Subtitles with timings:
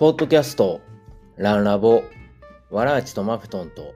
[0.00, 0.80] ポッドキャスト、
[1.36, 2.02] ランラボ、
[2.70, 3.92] わらあちとマフトンと、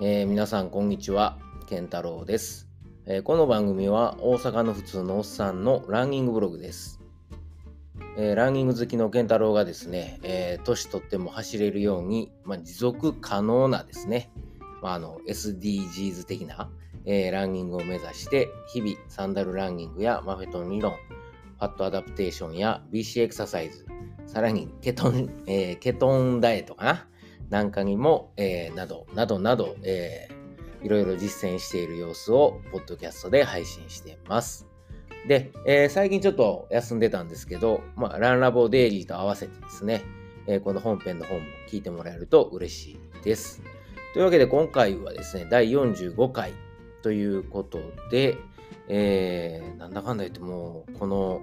[0.00, 1.36] えー、皆さんこんにちは、
[1.68, 2.70] ケンタロウです、
[3.04, 7.02] えー、この番組は大阪の普通のおっさんのランニングブログです。
[8.16, 14.30] えー、ランニング好きのケンタロウがですね、え年取っても走れるように、まあ、持続可能なですね、
[14.80, 16.70] まあ、あの SDGs 的な、
[17.04, 20.94] えランニングを目指して、日々サンダルランニングやマフェトン理論、
[21.58, 23.84] ファットアダプテーションや BC エクササイズ、
[24.26, 27.08] さらにケトン、えー、ケトンダイエットかな？
[27.50, 34.66] なんかにも、えー、など、などなど、えー、いろいろ実践している様子を、ポッドキャストで配信しています。
[35.26, 40.04] で、えー、最近ちょっと休んでたんですけど、まあ、ランラボデイリーと合わせてですね、
[40.46, 43.62] えー、この本編の方も聞いてもらえると嬉しいです。
[44.12, 46.52] というわけで今回はですね、第45回
[47.02, 48.36] ということで、
[48.88, 51.42] えー、なんだかんだ言っても、この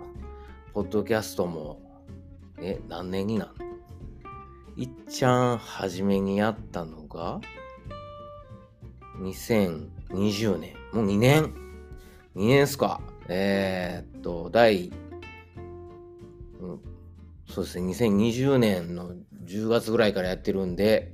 [0.73, 1.85] ポッドキャストも
[2.61, 3.51] え、何年になん
[4.77, 7.39] いっちゃん初めにやったのが、
[9.19, 10.75] 2020年。
[10.93, 11.53] もう2年
[12.35, 14.91] ?2 年っすかえー、っと、第、
[16.59, 16.79] うん、
[17.47, 21.13] そうですね、2020年の10月ぐらいからやってるんで、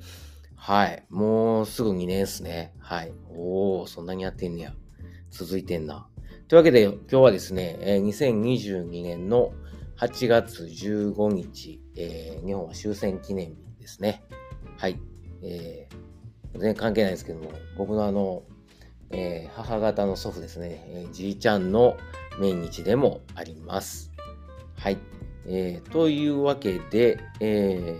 [0.55, 1.03] はい。
[1.09, 2.73] もうすぐ2年っすね。
[2.79, 3.13] はい。
[3.29, 4.73] おー、そんなにやってんねや。
[5.31, 6.07] 続いてんな。
[6.51, 9.53] というわけで、今日はですね、えー、2022年の
[9.97, 14.21] 8月15日、えー、日本は終戦記念日ですね。
[14.77, 14.99] はい。
[15.41, 18.43] えー、全然関係ないですけども、僕のあの、
[19.11, 21.95] えー、母方の祖父ですね、えー、じいちゃんの
[22.37, 24.11] 命日でもあります。
[24.75, 24.97] はい。
[25.47, 27.97] えー、というわけで、え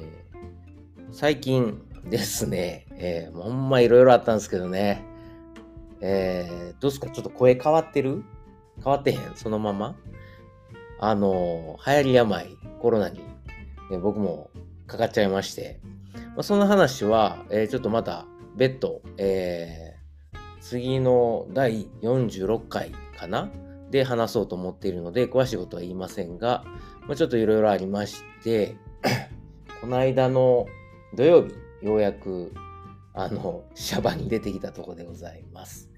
[0.98, 5.06] ー、最近ですね、えー、ほんまいろいろあったんですけどね、
[6.02, 7.10] えー、どうですか？
[7.10, 8.26] ちょっと声変わってる？
[8.84, 9.96] 変わってへんそのまま
[11.04, 13.20] あの、流行り病、コロナに、
[13.90, 14.52] ね、僕も
[14.86, 15.80] かかっちゃいまして、
[16.14, 23.50] まあ、その話は、えー、ちょっとまた別途、えー、次の第46回かな？
[23.90, 26.63] で話そうと思っているので、詳しいことは言いませんが、
[27.08, 28.75] まあ、ちょっといろいろありまして、
[29.81, 30.68] この間の
[31.16, 31.56] 土曜日、
[31.86, 32.53] ようやく、
[33.13, 35.90] あの、シャバに出てきたとこでございます。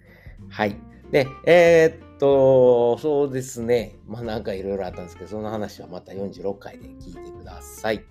[0.49, 0.77] はい。
[1.11, 3.97] で、えー、と、そうですね。
[4.07, 8.05] まあなんかいろいろあったんですけど、その話はまた46回で聞いてください。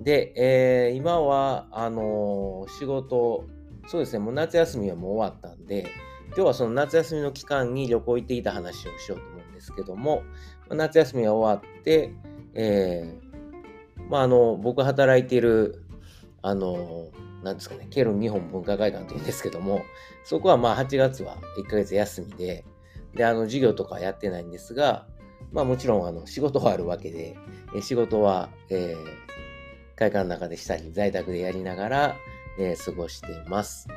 [0.00, 3.44] で、えー、今は、あの、仕事、
[3.88, 5.86] そうですね、もう夏休みはもう終わったんで、
[6.28, 10.22] 今日はその夏休みの期間に旅行行っていた話をしようと思うんですけども、
[10.70, 12.14] 夏休みは終わって、
[12.54, 15.82] えー、まああの、僕働いている、
[16.40, 17.08] あの
[17.42, 19.82] なんですかね、ケルン日本文化会館というんですけども、
[20.24, 22.64] そこはまあ8月は1ヶ月休みで、
[23.16, 25.06] で、あの、授業とかやってないんですが、
[25.52, 27.36] まあもちろんあの仕事はあるわけで、
[27.74, 32.16] え仕事は、えー、会館の中でしたり、在宅でやりながら、
[32.58, 33.88] えー、過ごしています。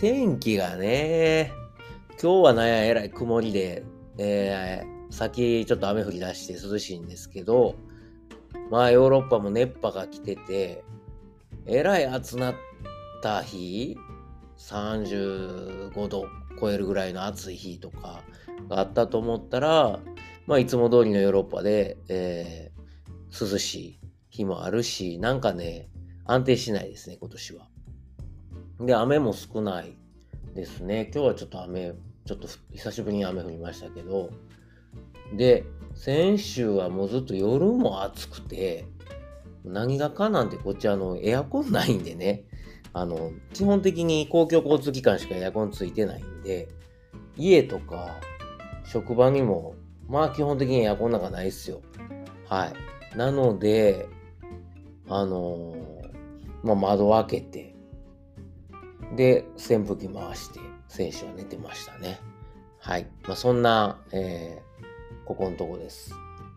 [0.00, 1.52] 天気がね、
[2.22, 3.84] 今日はなんやえらい曇りで、
[4.18, 7.74] えー、先ちょっと雨降り出して涼しいんですけど、
[8.70, 10.84] まあヨーロッパも熱波が来てて、
[11.66, 12.54] えらい暑なっ
[13.22, 13.96] た日、
[14.58, 16.26] 35度
[16.60, 18.22] 超えるぐらいの暑い日とか
[18.68, 20.00] があったと思ったら、
[20.46, 25.88] まあ、いつも通りのヨーロッパで、えー、涼しい日もあるし、なんかね、
[26.24, 27.68] 安定しないですね、今年は。
[28.80, 29.96] で、雨も少ない
[30.54, 31.10] ですね。
[31.12, 34.30] 今日はちょっと雨、ちょっと久しぶりに雨降りましたけど、
[35.34, 35.64] で、
[35.94, 38.86] 先週はもうずっと夜も暑くて、
[39.64, 42.44] 何がかなんてこっちあのエアコンないんでね、
[42.92, 46.68] あの、基本的に公共交通機関しかエアコンついてないんで、
[47.36, 48.20] 家とか
[48.92, 49.74] 職場にも、
[50.06, 51.80] まあ基本的にエアコンなんかないっすよ。
[52.46, 52.66] は
[53.14, 53.16] い。
[53.16, 54.06] なので、
[55.08, 57.74] あのー、まあ窓を開けて、
[59.16, 62.20] で、扇風機回して、選手は寝てましたね。
[62.78, 63.06] はい。
[63.26, 66.14] まあそんな、えー、ここのとこです。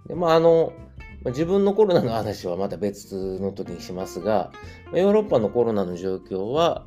[0.08, 0.74] で、まああの、
[1.28, 4.52] 自分のコロナの話はまた別の時にしますが、
[4.94, 6.86] ヨーロッパのコロナの状況は、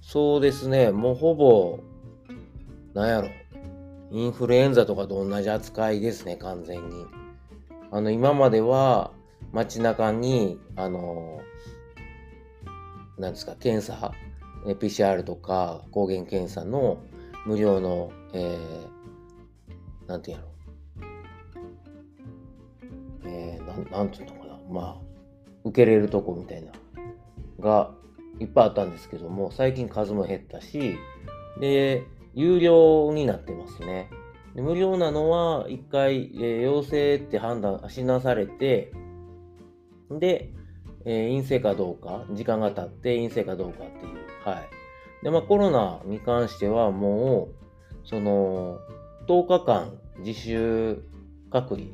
[0.00, 1.80] そうですね、もうほぼ、
[2.94, 3.28] なんやろ、
[4.14, 7.04] インフルエンザとかと同じ扱いですね、完全に。
[7.90, 9.10] あの、今までは
[9.52, 11.40] 街中に、あの、
[13.18, 14.12] なんですか、検査、
[14.64, 16.98] PCR とか抗原検査の
[17.44, 20.44] 無料の、えー、なんていうや
[23.82, 24.96] ろ、なんていうのかな、まあ、
[25.64, 26.70] 受けれるとこみたいな、
[27.58, 27.90] が
[28.38, 30.94] いっぱいあったんですけども、最近数も減ったし、
[31.58, 34.10] で、有料になってますね。
[34.54, 38.92] で無料なのは、一回、えー、陽性って判断、診断されて、
[40.10, 40.52] で、
[41.04, 44.48] えー、陰性かどうか、時間が経って陰性かどうかっていう。
[44.48, 45.24] はい。
[45.24, 47.48] で、まあコロナに関してはも
[48.04, 48.78] う、その、
[49.26, 51.02] 10日間自主
[51.50, 51.86] 隔離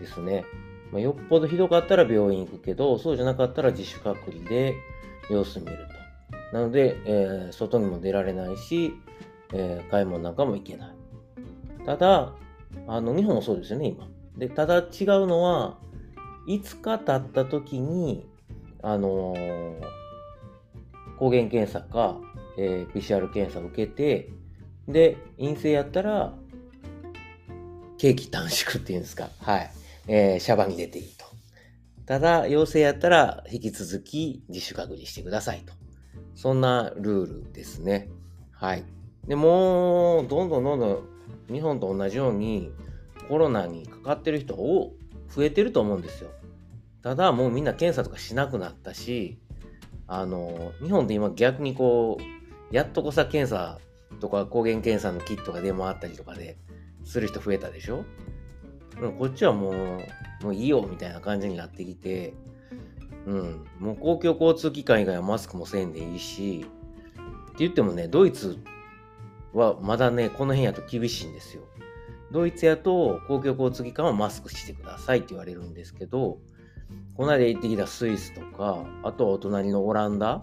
[0.00, 0.44] ですね。
[0.90, 4.74] まあ、よっぽどひどかったら病院行くけど、そうじゃなかったら自主隔離で
[5.30, 5.78] 様子見る
[6.52, 6.56] と。
[6.56, 8.92] なので、えー、外にも出られないし、
[9.52, 10.94] えー、買い物なんかも行けない。
[11.84, 12.34] ただ、
[12.86, 14.08] あの、日本もそうですよね、今。
[14.36, 14.84] で、ただ違う
[15.26, 15.78] のは、
[16.48, 18.26] 5日経った時に、
[18.82, 19.80] あのー、
[21.18, 22.16] 抗原検査か、
[22.58, 24.30] えー、PCR 検査を受けて、
[24.88, 26.34] で、陰性やったら、
[27.98, 29.28] 刑期短縮っていうんですか。
[29.40, 29.70] はい。
[30.08, 31.24] えー、シャバに出ていいと。
[32.06, 35.72] ただ、陽性やったら、引き続き自主隔離してくださいと。
[36.34, 38.08] そんなルールですね。
[38.50, 38.84] はい。
[39.26, 42.72] で、もう、どんどんどんどん、日本と同じように、
[43.28, 44.94] コロナにかかってる人を
[45.28, 46.30] 増えてると思うんですよ。
[47.02, 49.38] ただ、もうみんな検査とかしなくなったし、
[50.06, 53.78] あの、日本って今逆にこう、やっとこさ検査
[54.20, 56.56] とか抗原検査のキットが出回ったりとかで
[57.04, 58.04] する人増えたでしょ？
[59.18, 59.74] こっちはもう、
[60.42, 62.34] もういいよみたいな感じになってきて、
[63.26, 68.58] うん、もう公共交通機関以外はマスクもせんでいいし、って言ってもね、ドイツ
[69.52, 71.62] はまだね、この辺やと厳しいんですよ。
[72.30, 76.38] ドイツやと公共交通機関はマスクしてくださいって言われるんですけど、
[77.14, 80.42] この間行ってきたスイスとか、あとはお隣のオランダ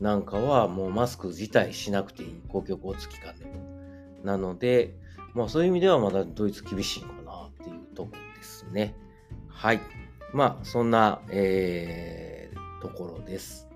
[0.00, 3.52] なんかはもうマスク自体しなくていい、公共交通機関でも。
[4.22, 4.94] なので、
[5.34, 8.94] まあそういう意味ではまだドイツ厳しいのかなっていうとこですね。
[9.48, 9.80] はい。
[10.32, 13.68] まあそんな、えー、ところです。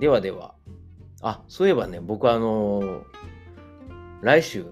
[0.00, 0.54] ではでは、
[1.22, 3.02] あ、そういえばね、僕あのー、
[4.24, 4.64] 来週、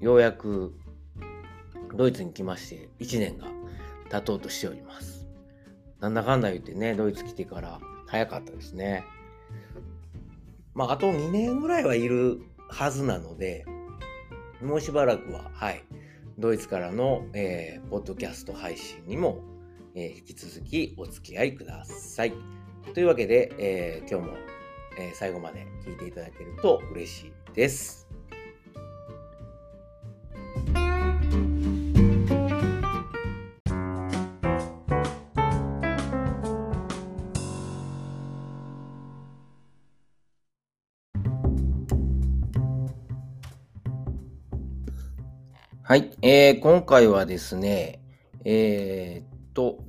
[0.00, 0.74] ようやく
[1.94, 3.46] ドイツに来まして、1年が
[4.08, 5.28] 経とうとしております。
[6.00, 9.04] なんだかんだ言ってね、ドイツ来てから早かったですね。
[10.72, 12.40] まあ、あと2年ぐらいはいる
[12.70, 13.66] はずなので、
[14.62, 15.84] もうしばらくは、はい、
[16.38, 19.40] ドイツからの、えー、ポッドキャスト配信にも、
[19.94, 22.32] えー、引き続きお付き合いください。
[22.94, 24.38] というわけで、えー、今日も、
[24.98, 28.05] え最後まで聞いていただけると嬉しいです。
[45.88, 48.00] はい、えー、今回はですね、
[48.44, 49.84] えー、っと、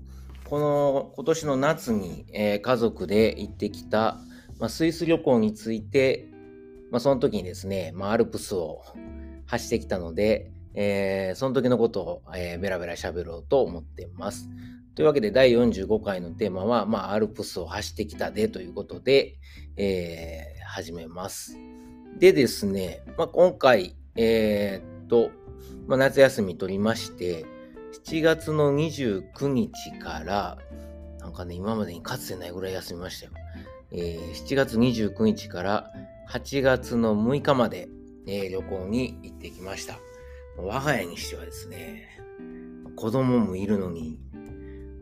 [0.45, 4.19] この今年の夏に、えー、家族で行ってきた、
[4.59, 6.27] まあ、スイス旅行について、
[6.91, 8.83] まあ、その時にですね、まあ、アルプスを
[9.47, 14.49] 走ってきたので、えー、その時のことを、えー、ベラベラ喋ろうと思っています。
[14.93, 19.39] というわけで、第45回のテーマは、まあ、アルプスを走ってきたでということで、
[19.77, 21.57] えー、始めます。
[22.19, 25.31] でですね、まあ、今回、えー、っと、
[25.87, 27.45] まあ、夏休み取りまして、
[28.05, 30.57] 7月の29日から、
[31.19, 33.31] なんかね、今までにかつてないぐらい休みましたよ。
[33.91, 35.91] えー、7月29日から
[36.29, 37.87] 8月の6日まで、
[38.27, 39.99] えー、旅行に行ってきました。
[40.57, 42.19] 我が家にしてはですね、
[42.95, 44.19] 子供もいるのに、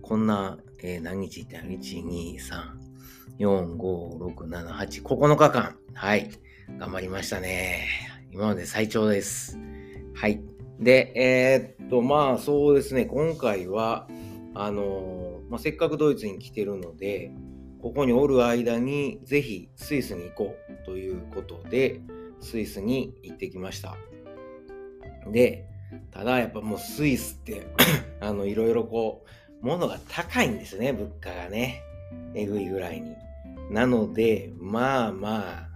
[0.01, 2.85] こんな、えー、何日行ったの ?1、2、3、
[3.39, 5.75] 4、5、6、7、8、9日間。
[5.93, 6.29] はい。
[6.77, 7.87] 頑張りましたね。
[8.31, 9.57] 今まで最長です。
[10.13, 10.54] はい。
[10.79, 14.07] で、えー、っと、まあそうですね、今回は、
[14.53, 17.31] あのまあ、せっかくドイツに来てるので、
[17.81, 22.01] ここにおる間にぜひスイスに行こうということで、
[22.39, 23.95] スイスに行ってきました。
[25.31, 25.65] で、
[26.11, 27.67] ただやっぱもうスイスって
[28.21, 29.25] あの、いろいろこ
[29.61, 31.81] う、物が高いんですね、物価がね。
[32.33, 33.15] えぐいぐらいに。
[33.71, 35.69] なので、まあまあ、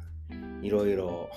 [0.62, 1.30] いろいろ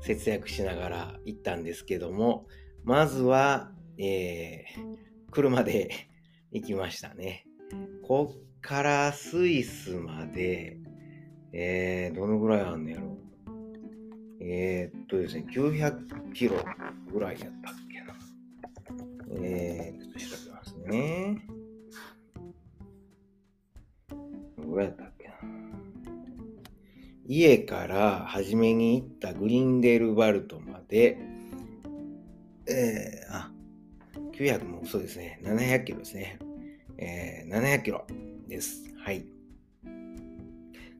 [0.00, 2.46] 節約しながら行ったんですけども、
[2.84, 5.90] まずは、えー、車で
[6.50, 7.44] 行きましたね。
[8.02, 10.78] こっからスイスまで、
[11.52, 13.18] えー、どのぐらいあんねやろ
[14.40, 16.56] えー、っとですね、900キロ
[17.12, 18.16] ぐらいやったっけな。
[19.42, 21.46] えー、ちょっと調べますね。
[24.56, 25.34] どのぐらいやったっけな。
[27.28, 31.18] 家から初めに行ったグリンデルバルトまで、
[32.70, 33.50] えー、あ、
[34.32, 35.40] 900もそうですね。
[35.42, 36.38] 700キロですね。
[36.98, 38.06] えー、700キロ
[38.48, 38.82] です。
[38.98, 39.24] はい。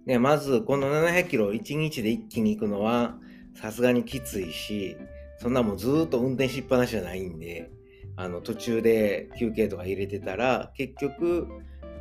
[0.07, 3.19] で、まず、この700キロ1日で一気に行くのは、
[3.55, 4.97] さすがにきついし、
[5.39, 7.71] そんなもうずっと運転しっぱなしじゃないんで、
[8.17, 11.47] あの、途中で休憩とか入れてたら、結局、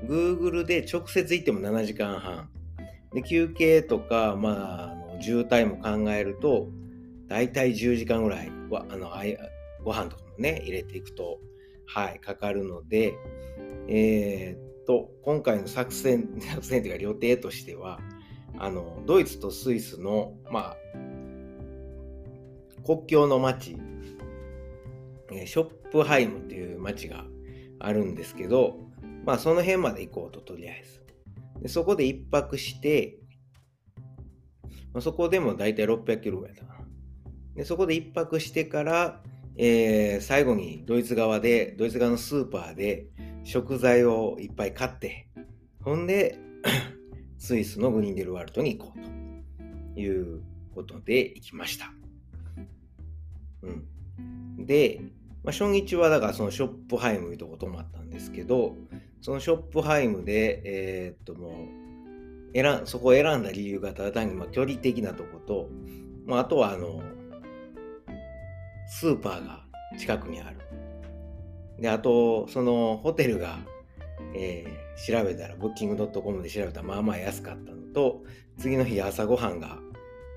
[0.06, 2.50] Google で直接行っても7時間半。
[3.14, 6.70] で、休憩とか、まあ、あの渋滞も考えると、
[7.28, 9.24] だいたい10時間ぐらいは、あの、あ
[9.84, 11.40] ご飯とかもね、入れていくと、
[11.86, 13.16] はい、かかるので、
[13.88, 18.00] えー、っと、今回の作戦、 作戦というか、予定としては、
[18.58, 20.78] あの、ドイツとスイスの、まあ、
[22.86, 23.78] 国境の町、
[25.46, 27.26] ショップハイムという町が
[27.80, 28.80] あるんですけど、
[29.26, 31.00] まあその辺まで行こうと、とりあえず。
[31.62, 33.20] でそこで一泊して、
[34.94, 36.80] まあ、そこでも大体600キロぐらいだな。
[37.56, 39.22] でそこで一泊してから、
[39.62, 43.08] えー、最後にドイツ側で、ドイツ側のスーパーで
[43.44, 45.28] 食材をいっぱい買って、
[45.84, 46.40] ほんで、
[47.38, 50.42] スイスのグリンデルワルトに行こうという
[50.74, 51.92] ことで行きました。
[53.64, 54.22] う
[54.62, 54.66] ん。
[54.66, 55.02] で、
[55.44, 58.78] まあ、初日はだからそのショップハイムいうとこ泊まったんですけど、
[59.20, 65.70] そのショップハイムで、えー、っともう、選そこを選んだ理由がただ単にまあ距離的なとこと、
[66.26, 67.04] まあ、あとはあの、
[68.90, 69.64] スーパーが
[69.98, 70.58] 近くにある。
[71.80, 73.60] で、あと、そのホテルが、
[74.36, 78.24] えー、調べたら、ブッキング .com で調べたらまあまあ安かったのと、
[78.58, 79.80] 次の日朝ごはんが、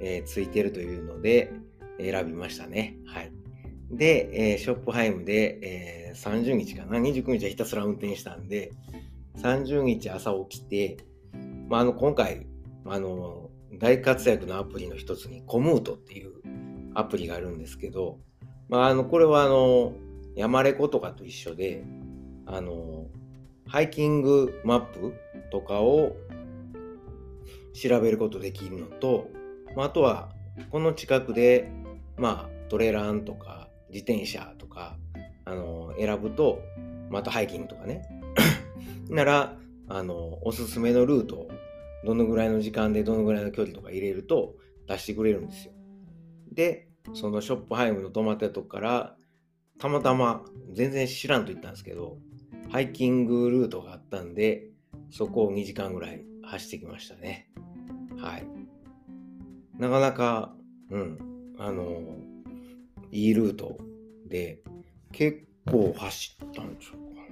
[0.01, 1.53] えー、ついてるというので、
[1.99, 2.97] 選びましたね。
[3.07, 3.33] はい。
[3.91, 8.73] で、えー、ショップハイムで、えー、30日かな、29日はひたすら運転したんで、
[9.39, 10.99] 30日朝起きて、
[11.69, 12.47] まあ、あの今回、
[12.85, 16.33] あの大活躍のアプリの一つにコムートっていう
[16.95, 18.19] アプリがあるんですけど、
[18.73, 19.93] まあ、あのこれはあの
[20.35, 21.85] 山レコとかと一緒で
[22.47, 23.07] あの
[23.69, 25.13] ハイキングマップ
[25.51, 26.17] とかを
[27.75, 29.29] 調べることできるのと、
[29.77, 30.31] まあ、あとは
[30.71, 31.71] この近くで、
[32.17, 34.97] まあ、トレランとか自転車とか、
[35.45, 36.61] あの、選ぶと、
[37.11, 38.03] またハイキングとかね。
[39.11, 41.49] なら、あの、おすすめのルート、
[42.05, 45.73] どのぐらいの時間でどのぐらいの距離とか入れると出してくれるんですよ。
[46.53, 49.17] で、そのショップハイムの泊まったとこから、
[49.79, 52.19] たまたま全然知らんと言ったんですけど、
[52.71, 54.69] ハイキングルートがあったんで、
[55.11, 57.51] そこを2時間ぐらい走ってきましたね。
[58.19, 58.47] はい。
[59.79, 60.55] なかなか、
[60.91, 62.17] うん、あの、
[63.11, 63.79] いいルート
[64.27, 64.63] で
[65.13, 67.23] 結構走ったんでしょうか。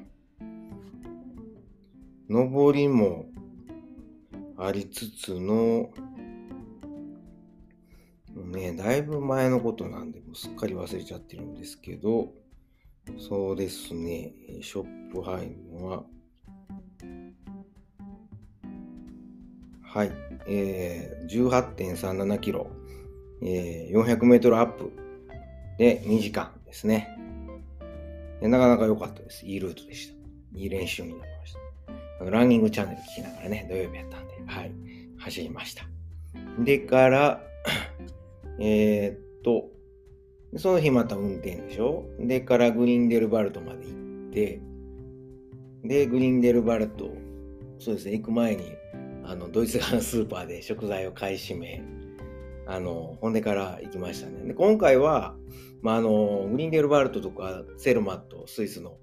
[2.28, 3.26] 上りも
[4.62, 5.90] ありつつの、
[8.50, 12.32] ね、だいぶ前のことなんで、もうすっかり忘れちゃってるんですけど、
[13.18, 16.04] そうですね、ショップハイムは、
[19.82, 20.12] はい、
[20.46, 22.70] えー、18.37キロ、
[23.42, 24.92] えー、400メートルアップ
[25.78, 27.08] で、2時間ですね。
[28.42, 29.46] なかなか良かったです。
[29.46, 30.14] いいルートでした。
[30.58, 31.54] いい練習になりまし
[32.18, 32.30] た。
[32.30, 34.72] ランニングチャンネル聞きながらね、土曜日やったんで、はい、
[35.18, 35.84] 走りました。
[36.62, 37.40] でから、
[38.58, 39.70] えー、っと、
[40.56, 42.04] その日また運転でしょ？
[42.18, 43.92] でからグリンデルバルトまで行
[44.28, 44.60] って、
[45.84, 47.10] で、グリンデルバルト、
[47.78, 48.64] そうですね、行く前に、
[49.24, 51.82] あの、ドイツ側のスーパーで食材を買い占め、
[52.66, 54.44] あの、ほんでから行きましたね。
[54.44, 55.36] で、今回は、
[55.82, 58.98] まあ、あの、グリンデルバルトとかセルマット、スイスの、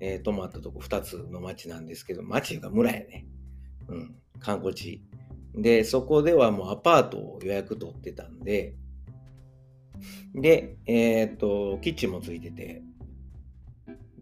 [0.00, 3.26] えー、泊まったとこ2つの町なんですけど、町が村やね。
[3.88, 5.02] うん、観光地。
[5.54, 8.74] で、そこではもうアパートを予約取ってたんで、
[10.34, 12.82] で、えー、っと、キッチンもついてて、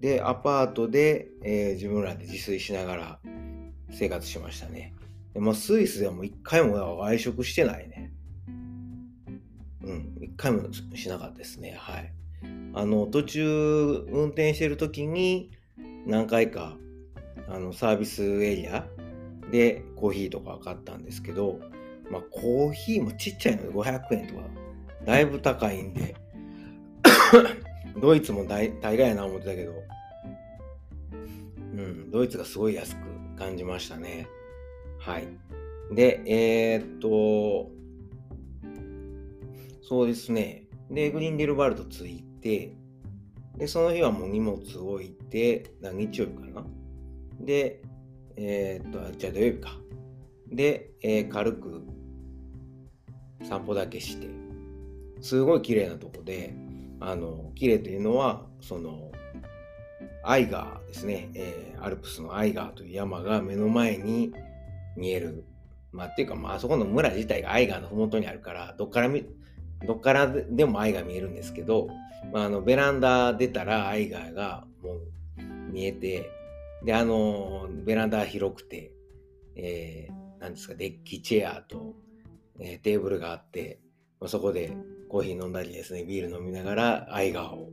[0.01, 3.19] で、アパートで、えー、自分らで自炊しながら
[3.91, 4.95] 生活しましたね。
[5.35, 8.13] でもスイスではもう一回も外食してないね。
[9.83, 11.77] うん、一回もしなかったですね。
[11.79, 12.13] はい。
[12.75, 15.51] あの、途中運転してる時に
[16.07, 16.77] 何回か
[17.49, 18.87] あのサービスエリア
[19.51, 21.61] でコーヒーとか買ったんですけど、
[22.11, 24.41] まあコーヒーもちっちゃいので500円とか
[25.05, 26.15] だいぶ高いんで
[28.01, 29.73] ドイツも大大概やな思ってたけど、
[31.13, 33.01] うん、ドイツがすごい安く
[33.37, 34.27] 感じましたね。
[34.99, 35.27] はい。
[35.93, 37.71] で、えー、っと、
[39.83, 40.67] そうですね。
[40.91, 42.77] で、グリンデルバルト着いて、
[43.57, 46.67] で、その日はもう荷物置いて、日曜日かな。
[47.41, 47.83] で、
[48.37, 49.71] えー、っと、じゃあ土曜日か。
[50.49, 51.83] で、えー、軽く
[53.43, 54.29] 散歩だけして、
[55.21, 56.55] すごい綺麗なとこで、
[57.01, 59.11] あの、綺麗というのは、その、
[60.23, 64.33] アイガーですね、えー、アルプスのアイガーという山が目の前に
[64.97, 65.45] 見える。
[65.93, 69.27] まあ、っていうか、まあ、そこの村自体がアイガーの麓にあるから、どっから見
[69.87, 71.89] どっからでもアイガー見えるんですけど、
[72.33, 75.01] まあ、あのベランダ出たらアイガーがもう
[75.73, 76.31] 見えて
[76.85, 78.93] で、あの、ベランダ広くて、
[79.55, 81.95] えー、なんですか、デッキチェアと、
[82.59, 83.81] えー、テーブルがあって、
[84.19, 84.75] まあ、そこで
[85.11, 87.73] コーヒー飲んだりですね、ビール飲みながら、アイガーを、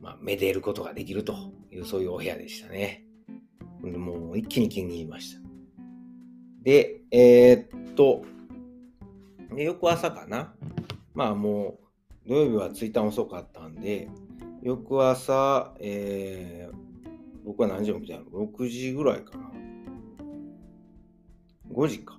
[0.00, 1.34] まあ、めでることができると
[1.70, 3.04] いう、そういうお部屋でしたね。
[3.82, 5.40] もう一気に気に入りました。
[6.62, 8.24] で、えー、っと、
[9.54, 10.54] で翌朝かな。
[11.14, 11.78] まあも
[12.26, 14.08] う、土曜日は着いた遅かったんで、
[14.62, 16.76] 翌朝、えー、
[17.44, 19.50] 僕は何時起きたの ?6 時ぐらいかな。
[21.72, 22.18] 5時か。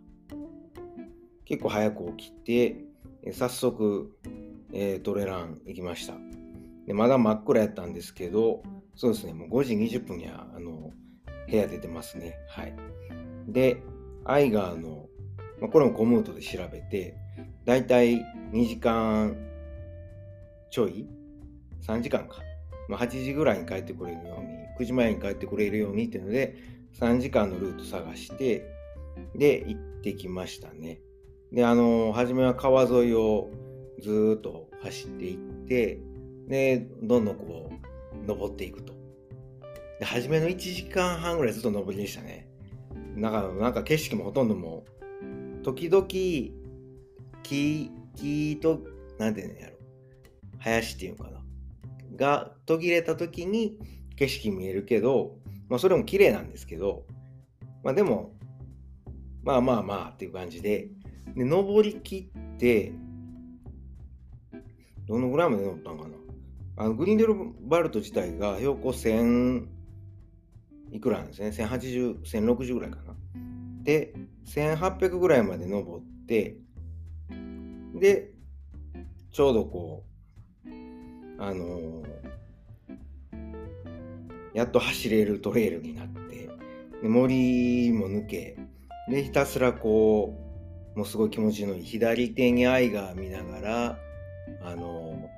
[1.46, 2.89] 結構早く起きて、
[3.32, 4.16] 早速、
[4.74, 6.14] えー、トレラン行きました。
[6.88, 8.64] でまだ真っ暗やったんですけど、
[8.96, 10.92] そうですね、もう5時20分にはあの
[11.50, 12.38] 部屋出てますね。
[12.50, 12.76] はい。
[13.48, 13.82] で、
[14.26, 15.08] アイガーの、
[15.60, 17.16] まあ、これもコムートで調べて、
[17.66, 18.22] だいたい
[18.52, 19.36] 2時間
[20.72, 21.08] ちょい
[21.82, 22.42] ?3 時間か。
[22.88, 24.48] まあ、8時ぐらいに帰ってくれるように、
[24.80, 26.56] 9時前に帰ってくれるようにっていうので、
[27.00, 28.66] 3時間のルート探して、
[29.36, 31.00] で、行ってきましたね。
[31.52, 33.50] で、あの、初めは川沿いを
[34.02, 35.38] ずっと走っていっ
[35.68, 36.00] て、
[36.48, 38.94] で、どんどんこう、登っていくと。
[40.00, 42.48] で、初めの1時間半ぐらいずっと登りでしたね。
[43.16, 44.86] なんか、なんか景色もほとんども
[45.62, 48.82] う、時々、木、木と、
[49.18, 49.76] なんていうんやろ。
[50.60, 51.40] 林っていうのかな。
[52.16, 53.78] が途切れた時に
[54.18, 55.38] 景色見えるけど、
[55.70, 57.06] まあそれも綺麗なんですけど、
[57.84, 58.34] まあでも、
[59.44, 60.90] まあまあまあっていう感じで、
[61.36, 62.94] で、登りきって、
[65.08, 66.16] どのぐらいまで登ったんかな。
[66.78, 69.68] あのグリンデルバルト自体が標高1000
[70.92, 71.50] いくらなんですね。
[71.50, 73.16] 1080、1060ぐらいかな。
[73.84, 74.14] で、
[74.46, 76.58] 1800ぐらいまで登って、
[77.96, 78.32] で、
[79.32, 80.06] ちょうどこ
[80.66, 80.70] う、
[81.38, 82.06] あのー、
[84.54, 86.50] やっと走れるトレイルになって、
[87.02, 88.58] で森も抜け、
[89.10, 90.49] で、ひたすらこう、
[90.96, 94.00] もうすごい気持ちのいい左手に愛が見ながら、
[94.64, 95.30] あの、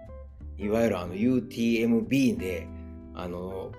[0.58, 2.68] いわゆるあの UTMB で、
[3.14, 3.72] あの、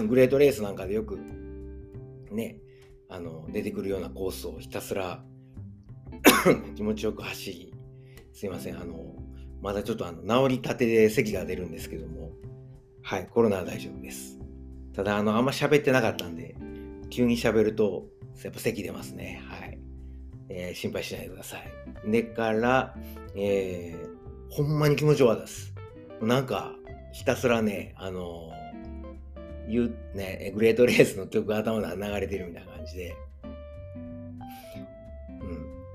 [0.08, 1.18] グレートレースなんかでよく
[2.30, 2.58] ね、
[3.08, 5.24] あの、出てくるようなコースをひたすら
[6.76, 7.74] 気持ちよく走り、
[8.32, 9.16] すいません、あの、
[9.62, 12.32] まだちょっとあの治りたてで咳が出るんですけども、
[13.02, 14.38] はい、コロナは大丈夫です。
[14.94, 16.54] ただ、あの、あんま喋ってなかったんで、
[17.10, 18.06] 急に喋ると、
[18.42, 19.42] やっぱ咳出ますね。
[19.48, 19.78] はい。
[20.48, 22.10] えー、心配しないでください。
[22.10, 22.94] でから、
[23.34, 25.74] えー、ほんまに気持ちよかったです。
[26.20, 26.72] なんか、
[27.12, 33.16] ひたすらね、あのー、ね、グレートレースの曲が頭の流れてるみたいな感じで、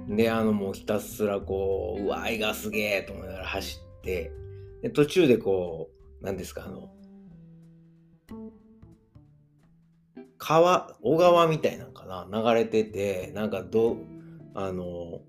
[0.10, 4.32] うんで、あの、もうひたすらこう、うわ、愛がすげえと思いながら走って、
[4.82, 5.90] で、途中でこ
[6.22, 6.90] う、何ですか、あの、
[10.38, 13.98] 川、小川みたいなな、流れてて、なんかど、
[14.56, 15.22] あの、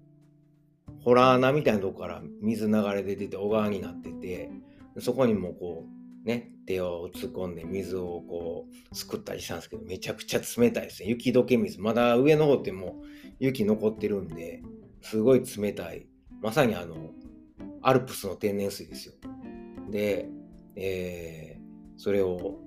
[1.04, 4.50] ホラー穴みたいなとこから水流れ出てて、小川になってて、
[4.98, 5.86] そこにもこ
[6.24, 11.08] う、ね、手を突っ込んで水をこう、すくったりしたんですけど、めちゃくちゃ冷たいですね。
[11.08, 11.80] 雪解け水。
[11.80, 13.06] まだ上の方ってもう
[13.38, 14.62] 雪残ってるんで、
[15.02, 16.06] すごい冷たい。
[16.42, 17.10] まさにあの、
[17.82, 19.14] アルプスの天然水ですよ。
[19.90, 20.28] で、
[20.76, 22.58] えー、それを、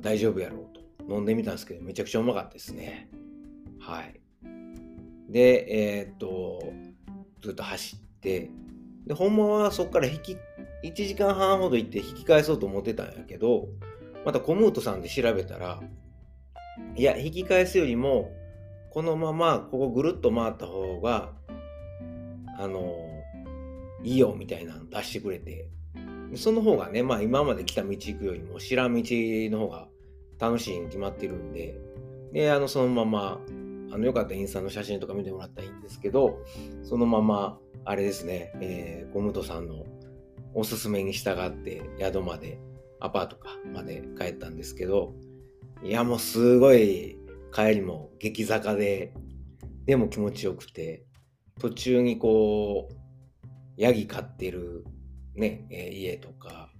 [0.00, 0.73] 大丈夫やろう
[1.08, 3.08] 飲んでみたんですけど、めちゃくちゃうまかったですね。
[3.80, 4.20] はい。
[5.28, 6.72] で、えー、っと、
[7.42, 8.50] ずっと走って、
[9.06, 10.36] で、ほんまはそこから引き、
[10.84, 13.68] 1時間半ほど行って引き返そうと思ってたんやけど、
[14.24, 15.82] またコムートさんで調べたら、
[16.96, 18.32] いや、引き返すよりも、
[18.90, 21.32] このままここぐるっと回った方が、
[22.58, 22.94] あの、
[24.02, 25.68] いいよみたいなの出してくれて、
[26.36, 29.88] その方がね、まあ今まで来た道行くよりも知らん道の方が
[30.38, 31.78] 楽しいに決まってるんで、
[32.32, 33.40] で、あの、そのまま、
[33.92, 36.38] あの、よかったらインスタの写真とか見てもらったらいいんですけど、
[36.82, 39.84] そのまま、あれですね、えー、ゴムトさんの
[40.54, 42.58] おすすめに従って宿まで、
[43.00, 45.14] アパートかまで帰ったんですけど、
[45.82, 47.18] いや、もうすごい
[47.52, 49.12] 帰りも激坂で、
[49.84, 51.04] でも気持ちよくて、
[51.60, 52.94] 途中にこう、
[53.76, 54.84] ヤギ飼ってる
[55.34, 56.70] ね、えー、家とか、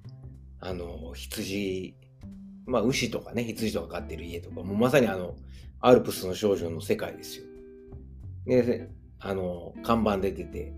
[0.61, 1.95] あの、羊、
[2.67, 5.37] まあ牛とかね、羊とか飼ってる家とか、もうまさにあの、
[5.81, 7.45] アルプスの少女の世界ですよ。
[8.47, 8.89] で、
[9.21, 10.73] あの、看板で出てて、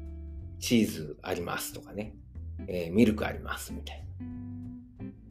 [0.58, 2.14] チーズありますとかね、
[2.68, 4.04] えー、ミルクありますみたい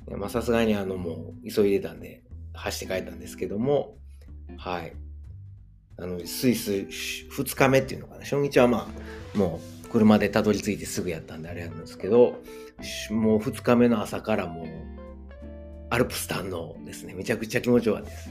[0.08, 0.18] な。
[0.18, 3.98] まあさすがにあのもう急いでたんで走って帰ったんですけども、
[4.58, 4.94] はい。
[5.98, 8.22] あの、スイス2日目っていうのかな。
[8.22, 8.88] 初日はま
[9.36, 12.42] あ、もう車でたどり着いてすぐやったんであれなんですけど、
[13.12, 14.66] もう2日目の朝からもう、
[15.96, 17.14] アルプス堪能ですね。
[17.14, 18.30] めちゃくちゃ気持ちよかったです。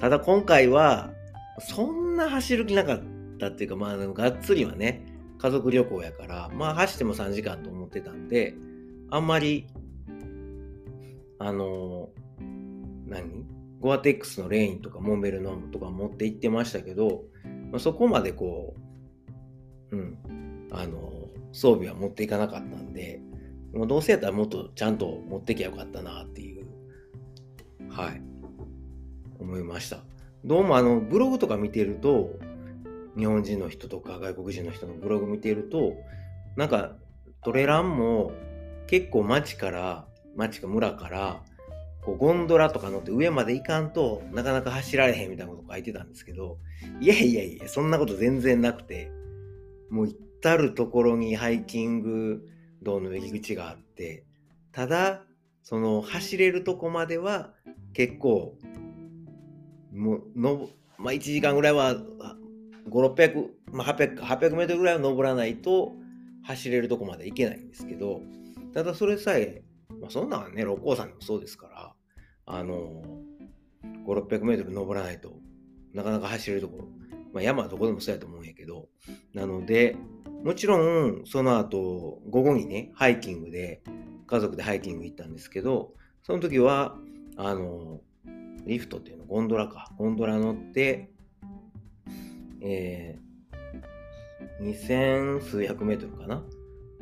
[0.00, 1.12] ただ今回は、
[1.60, 3.02] そんな走る気なかっ
[3.38, 5.06] たっていうか、まあ、がっつりはね、
[5.38, 8.56] 家族旅行やから、まあ走っても3時間と思ってたんで、
[9.10, 9.68] あんまり、
[11.38, 12.08] あの、
[13.06, 13.46] 何？
[13.80, 17.22] ゴアテックスのレインとかモンベルノームとか持って行ってましたけど、
[17.70, 18.74] まあ、そこまでこ
[19.92, 20.18] う、うん、
[20.72, 23.20] あの、装備は持っていかなかったんで、
[23.72, 26.57] もうどうせやったらもっとちゃんと持ってきゃよかったなっていう、
[27.98, 28.22] はい、
[29.40, 29.98] 思いました。
[30.44, 32.38] どうもあの、ブログとか見てると、
[33.16, 35.94] 日本人の人とか外国人の人のブログ見てると、
[36.54, 36.92] なんか
[37.42, 38.30] トレランも
[38.86, 40.06] 結構町から、
[40.36, 41.42] 町か村から、
[42.04, 46.58] こうゴンドラとか乗って上まで行かんとなかなか走られへんみたいなこと書いてたんですけど、
[47.00, 49.10] いやいやいや、そんなこと全然なくて、
[49.90, 52.48] もう至るところにハイキング
[52.80, 54.24] 道の入り口があって、
[54.70, 55.24] ただ、
[55.64, 57.52] その走れるとこまでは
[57.92, 58.56] 結構、
[59.92, 61.96] もうの、まあ、1時間ぐらいは
[62.88, 65.92] 5600ま800800メートルぐらいは登らないと
[66.42, 68.22] 走れるとこまで行けないんですけど、
[68.72, 69.62] ただそれさえ、
[70.00, 71.94] まあ、そんなんね、六甲山でもそうですから、
[72.46, 73.02] あの、
[74.06, 75.38] 5、600メートル登らないと
[75.92, 76.88] なかなか走れるところ、
[77.32, 78.88] まあ、山はどこでもそうやと思うんやけど、
[79.34, 79.96] なので、
[80.44, 83.82] もちろん、その後、午後にね、ハイキングで、
[84.26, 86.96] 家族でハイキング行ったんですけど、その時は、
[87.38, 88.00] あの、
[88.66, 89.92] リフトっていうの、ゴンドラか。
[89.96, 91.08] ゴンドラ乗って、
[92.60, 96.42] えー、2000数百メートルかな？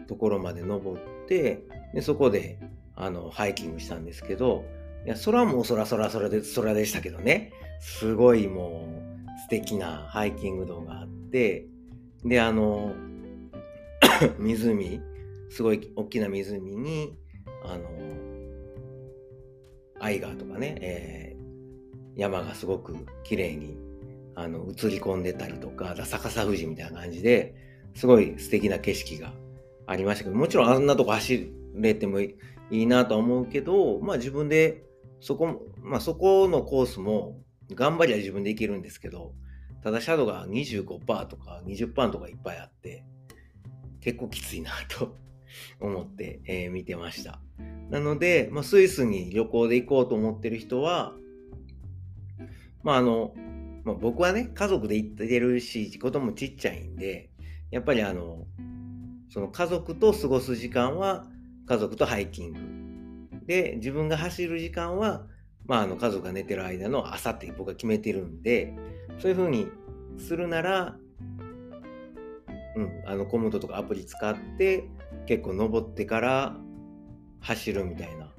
[0.07, 2.59] ところまで登って、でそこで、
[2.95, 4.65] あの、ハイキングしたんですけど、
[5.07, 8.89] いや、空も空空空で、空でしたけどね、すごいも
[9.27, 11.67] う素敵なハイキング道があって、
[12.25, 12.95] で、あの、
[14.39, 15.01] 湖、
[15.49, 17.17] すごい大きな湖に、
[17.65, 17.89] あの、
[20.01, 23.77] アイガーとかね、えー、山がすごく綺麗に
[24.35, 27.55] あの映り込んでたりとか、逆さ富士みたいな感じで、
[27.95, 29.33] すごい素敵な景色が
[29.87, 32.37] ありましたけど、もちろんあんなとこ走れてもい
[32.71, 34.85] いなとは思うけど、まあ自分で、
[35.21, 37.39] そこ、まあそこのコースも
[37.75, 39.33] 頑張りは自分で行けるんですけど、
[39.83, 43.05] ただシャドウが25%とか20%とかいっぱいあって、
[44.01, 45.17] 結構きついなと
[45.81, 47.41] 思って、えー、見てました。
[47.91, 51.15] なので、まあ、スイスに旅行で行こうと思ってる人は、
[52.83, 53.35] まああの、
[53.85, 57.31] まあ、僕はね、家族で行ってるし、子供ちっちゃいんで、
[57.71, 58.47] やっぱりあの、
[59.29, 61.27] その家族と過ごす時間は
[61.67, 63.47] 家族とハイキング。
[63.47, 65.27] で、自分が走る時間は、
[65.67, 68.75] まあ、あの家族が寝てる間の朝って僕は決めてるんで、
[69.19, 69.69] そういうふうに
[70.19, 70.97] するなら、
[72.77, 74.89] うん、あのコムトとかアプリ使って
[75.27, 76.57] 結構登ってから
[77.41, 78.33] 走るみたいな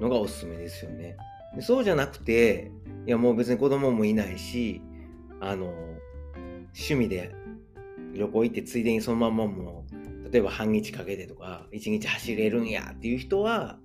[0.00, 1.16] のがおすすめですよね。
[1.60, 2.72] そうじゃなくて、
[3.06, 4.80] いやもう別に子供もいないし、
[5.40, 5.66] あの、
[6.74, 7.34] 趣味で
[8.14, 13.78] 旅行行ってついでにそのままもう、例えば半日かけてとか、一日走れるんやっていう人は、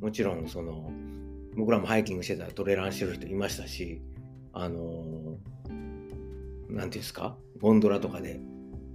[0.00, 0.92] もちろんその、
[1.56, 4.00] 僕らもハイキングしてたらトレランしてる人いましたし、
[4.52, 5.80] あの、なん
[6.68, 8.40] ていうんですか、ゴンドラとかで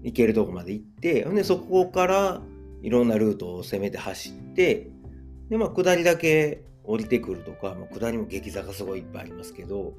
[0.03, 2.41] 行けるとこまで行って、で、そこから
[2.85, 4.91] いろんなルートを攻めて走って、
[5.49, 9.95] で、まあ、下りだけ降りてくるとか、まあ、下りも激坂すごいいっぱいありますけど、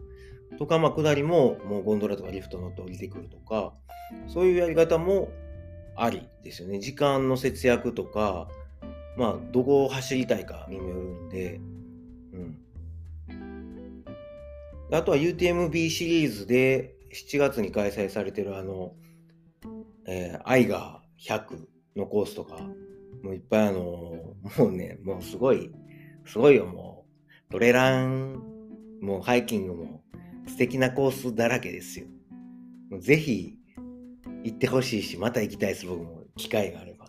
[0.56, 3.74] とか、まあ、下りももうゴンドラとかリフト乗って降りてくるとか、
[4.28, 5.30] そういうやり方も
[5.96, 6.78] ありですよね。
[6.78, 8.46] 時間の節約とか、
[9.16, 11.60] まあ、どこを走りたいかにもよるんで、
[12.34, 12.58] うん。
[14.92, 18.92] あとは UTMB シリーズで7月に開催されてるあの、
[20.06, 22.58] えー、アイガー100のコースとか、
[23.22, 24.34] もういっぱいあの、も
[24.68, 25.70] うね、もうすごい、
[26.24, 27.06] すごいよ、も
[27.48, 28.42] う、トレラン、
[29.00, 30.02] もうハイキングも
[30.46, 32.06] 素敵なコースだらけですよ。
[33.00, 33.58] ぜひ
[34.44, 37.06] 行ってほしいし、また行きたいです、僕も、機会があれば。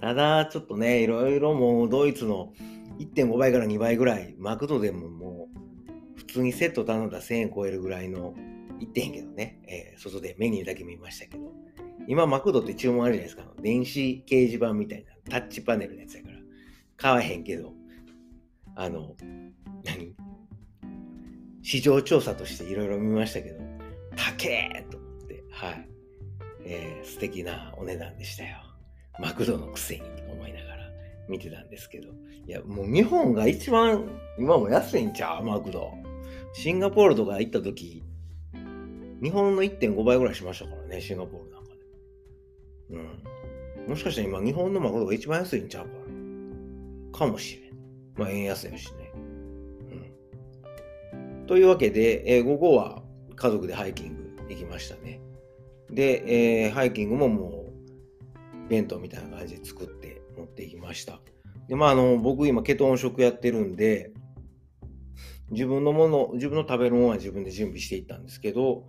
[0.00, 2.52] ただ、ちょっとね、いろいろもうドイツの
[2.98, 8.34] 1.5倍から2倍ぐらい、マクドでももう、普通にセット頼んだ1000円超えるぐらいの、
[8.78, 11.50] 行ってへんけどね、えー、外でメニューだけ見ましたけど、
[12.08, 13.52] 今マクドって注文あるじゃないですか。
[13.62, 16.36] 電子掲示板みたいな、タッチパネルのやつやから、
[16.96, 17.72] 買わへんけど、
[18.74, 19.16] あの、
[19.84, 20.14] 何？
[21.62, 23.60] 市場調査としていろいろ見ましたけど、
[24.14, 25.88] 高えと思って、はい。
[26.64, 28.56] えー、素敵なお値段でしたよ。
[29.18, 30.90] マクドのくせにと思いながら
[31.28, 32.08] 見てたんですけど。
[32.46, 35.44] いや、もう日本が一番今も安いんちゃう？
[35.44, 35.92] マクド。
[36.52, 38.04] シンガポールとか行った時、
[39.22, 41.45] 日本の1.5倍ぐらいしましたからね、シンガポール。
[42.90, 43.88] うん。
[43.88, 45.84] もしかしたら今日本のマクドが一番安いんちゃう
[47.12, 47.18] か。
[47.18, 47.72] かもしれん。
[48.16, 49.12] まあ円安やしね。
[51.12, 51.46] うん。
[51.46, 53.02] というわけで、えー、午後は
[53.34, 55.20] 家族でハイキング行きましたね。
[55.90, 61.20] で、えー、ハイキングももう、弁当みたいな感じで作って持っていきました。
[61.68, 64.12] で、まあ、あの、僕今、ケトン食やってるんで、
[65.50, 68.86] 自分のもの、自分の食べるものは自分で準備していったんですけど、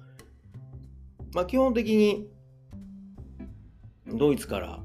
[1.33, 2.27] まあ、基本的に、
[4.07, 4.79] ドイツから、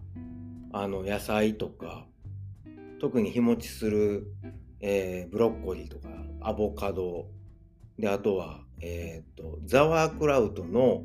[0.72, 2.06] あの、野菜とか、
[3.00, 4.26] 特に日持ちする、
[4.80, 6.08] えー、ブロッコリーとか、
[6.40, 7.26] アボカド、
[7.98, 11.02] で、あとは、えっ、ー、と、ザワークラウトの、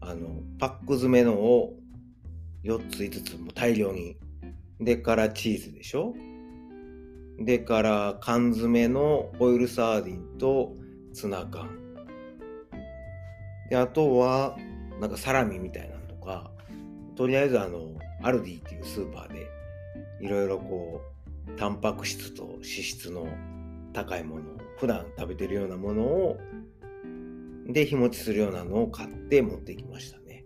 [0.00, 1.74] あの、パック詰めのを
[2.64, 4.16] 4つ5つも大量に。
[4.80, 6.12] でからチーズでしょ？
[7.38, 10.74] でから缶詰のオイルサーディンと
[11.12, 11.78] ツナ缶。
[13.70, 14.56] で、あとは、
[15.00, 16.51] なんかサラミみたいなのとか、
[17.16, 19.48] とりあえずあの、アルディっていうスーパーで、
[20.20, 21.00] いろいろこ
[21.48, 23.26] う、タンパク質と脂質の
[23.92, 24.44] 高いものを、
[24.78, 26.38] 普段食べてるようなものを
[27.66, 30.44] で、日持ちするようなのを買って持ってきましたね。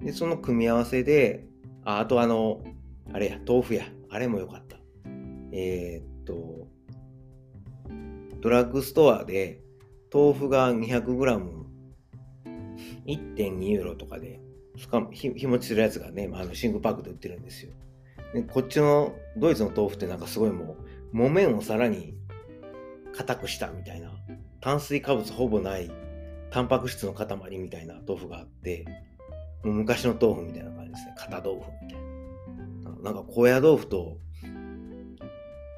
[0.00, 1.46] で、その組み合わせで、
[1.84, 2.62] あ、あとあの、
[3.12, 3.84] あれや、豆腐や。
[4.10, 4.76] あれもよかった。
[5.52, 6.68] えー、っと、
[8.40, 9.60] ドラッグストアで
[10.12, 14.40] 豆腐が 200g1.2 ユーロとかで、
[14.76, 17.72] しかも日持ちするやつがね、あのシングパックで売ってるんですよ。
[18.34, 20.76] でこっちのドイツの豆腐ってなんかすごいもう、
[21.12, 22.14] 木綿をさらに
[23.14, 24.10] 硬くしたみたいな、
[24.60, 25.90] 炭水化物ほぼない
[26.50, 27.26] タンパク質の塊
[27.58, 28.84] みたいな豆腐があって、
[29.62, 31.14] もう昔の豆腐みたいな感じですね。
[31.16, 33.02] 片豆腐みたいな。
[33.02, 34.18] なんか高野豆腐と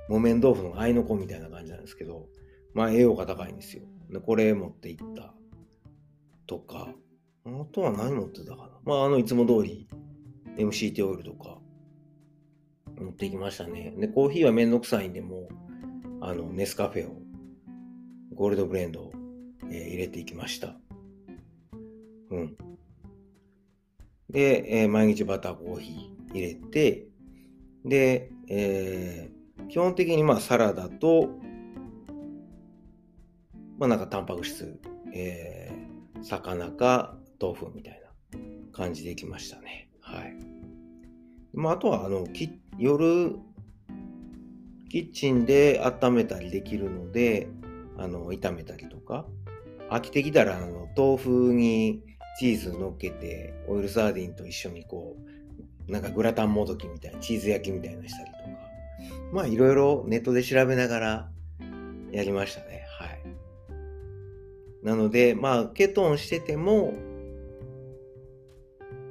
[0.08, 2.26] 木綿豆腐の合いの子みたいな感じなんですけど、
[2.74, 3.82] まあ栄養価高いんですよ。
[4.10, 5.32] で、これ持っていった
[6.46, 6.88] とか、
[7.46, 8.68] あとは何持ってたかな？
[8.84, 9.88] まああのいつも通り
[10.56, 11.58] MCT オイルとか
[12.98, 13.94] 持ってきましたね。
[13.98, 15.48] で、コーヒーはめんどくさいんで、もう、
[16.20, 17.20] あの、ネスカフェを、
[18.34, 19.12] ゴールドブレンドを
[19.70, 20.76] えー、入れていきました。
[22.30, 22.56] うん。
[24.30, 27.08] で、えー、毎日バターコーヒー入れて、
[27.84, 31.30] で、えー、基本的にまあサラダと、
[33.78, 34.78] まあなんかタンパク質、
[35.14, 38.00] えー、魚か豆腐みたい
[38.32, 38.38] な
[38.72, 39.90] 感じできましたね。
[40.00, 40.34] はい。
[41.52, 43.36] まああとはあのき夜
[44.90, 47.48] キッチンで温めたりできるので、
[47.98, 49.26] あの炒めたりとか、
[49.90, 52.02] 飽きてきたらあの豆腐に
[52.38, 55.16] チーズ乗っけてオイルサーディンと一緒にこ
[55.88, 58.42] うなんかグラタンもどきみたいなチーズ焼きみたいなしたりとか
[59.32, 61.28] まあいろいろネットで調べながら
[62.10, 63.22] やりましたねはい
[64.82, 66.94] なのでまあケトンしてても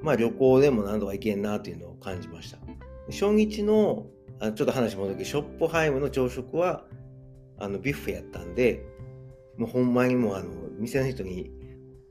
[0.03, 2.59] まあ旅行でも何度か行けんなというのを感じました。
[3.09, 4.05] 初日の
[4.39, 6.85] あちょっと話戻るけどショップハイムの朝食は
[7.57, 8.85] あのビュッフェやったんで
[9.57, 11.51] もうほんまにもうあの店の人に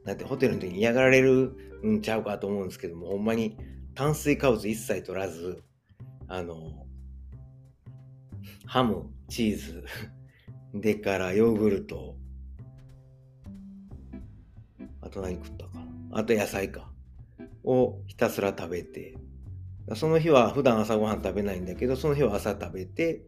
[0.04, 3.56] なんてホテルの時に嫌がられるんちゃうかと思うんですけどもほんまに
[3.94, 5.62] 炭水化物一切取らず
[6.28, 6.86] あの
[8.66, 9.84] ハムチーズ
[10.74, 12.16] でからヨーグルト。
[15.02, 15.70] あと何食ったか
[16.12, 16.91] あと野菜か。
[17.64, 19.16] をひたすら食べて
[19.94, 23.24] その日は普段朝ごはん食べないんだけどその日は朝食べて、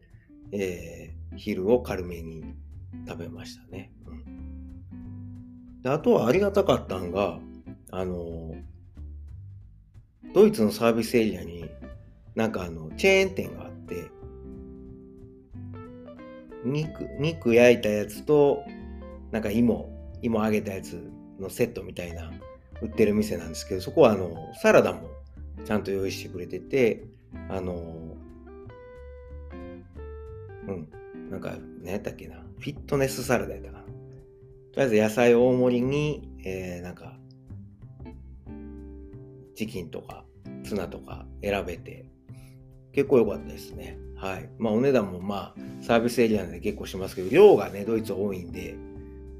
[0.52, 2.44] えー、昼を軽めに
[3.06, 3.92] 食べましたね。
[4.06, 7.40] うん、であとはありがたかったんが、
[7.90, 8.54] あの、
[10.32, 11.68] ドイツのサービスエリアに
[12.34, 14.10] なんかあの、チェーン店があって、
[16.64, 18.64] 肉、肉焼いたやつと、
[19.32, 19.90] なんか芋、
[20.22, 22.30] 芋揚げたやつのセットみたいな
[22.82, 25.08] 売ってる店なんですけど、そこはあの、サラダも
[25.64, 27.04] ちゃんと用意してくれてて、
[27.48, 28.16] あの、
[30.66, 30.88] うん、
[31.30, 32.36] なんか、何やったっけな。
[32.58, 33.84] フィットネスサラダやったかな。
[33.84, 33.88] と
[34.76, 37.18] りあえず野菜大盛りに、えー、なんか、
[39.54, 40.24] チキンとか
[40.64, 42.06] ツナとか選べて、
[42.92, 43.98] 結構良かったですね。
[44.16, 44.48] はい。
[44.58, 48.76] まあお値段もまあサービスエリアで結構しますけど、量がね、ドイツ多いんで、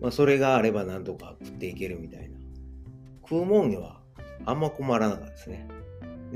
[0.01, 2.34] まあそれがあればなんとか食っていけるみたいな。
[3.29, 4.01] 食うもんには
[4.47, 5.69] あんま困らなかったですね。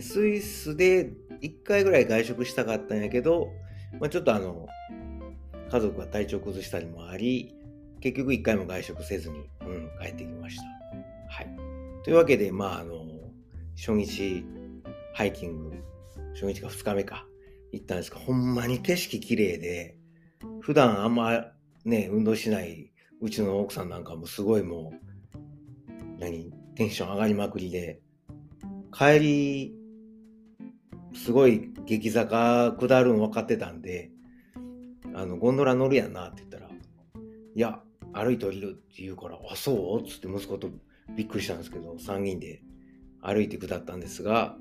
[0.01, 3.49] スイスで1回ぐらい外食したかったんやけど、
[4.01, 4.67] まあ、ちょっとあの、
[5.71, 7.55] 家族が体調崩したりもあり、
[8.01, 10.63] 結局一回も外食せずに、うん、帰ってきました。
[11.29, 11.57] はい。
[12.05, 13.05] というわけで、まあ、あの、
[13.77, 14.45] 初日、
[15.15, 15.73] ハイキング、
[16.35, 17.27] 初日か2日目か、
[17.73, 19.97] 行ったんですが、ほんまに景色綺麗で、
[20.61, 21.53] 普段あんま
[21.85, 27.99] ね、運動しないうちの奥さんなんかもすごいもう、何、テンション上がりまくりで、
[28.97, 29.75] 帰り、
[31.13, 34.13] すごい激坂下るの分かってたんで、
[35.13, 37.81] あの、ゴンドラ乗るやんなって言ったら、いや、
[38.13, 40.03] 歩いて降りるって言うから、あ、そう？
[40.03, 40.71] っつって息子と
[41.17, 42.63] びっくりしたんですけど、3人で
[43.23, 44.55] 歩いて下ったんですが、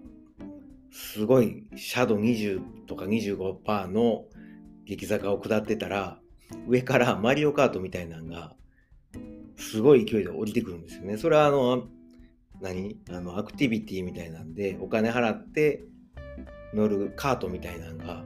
[0.91, 4.25] すごい、シャドウ20とか25%の
[4.85, 6.19] 激坂を下ってたら、
[6.67, 8.55] 上からマリオカートみたいなのが、
[9.55, 11.17] すごい勢いで降りてくるんですよね。
[11.17, 11.87] それはあの、
[12.61, 12.99] 何？
[13.09, 15.83] あの、アクティビティみたいなんで、お金払って
[16.73, 18.23] 乗るカートみたいなのが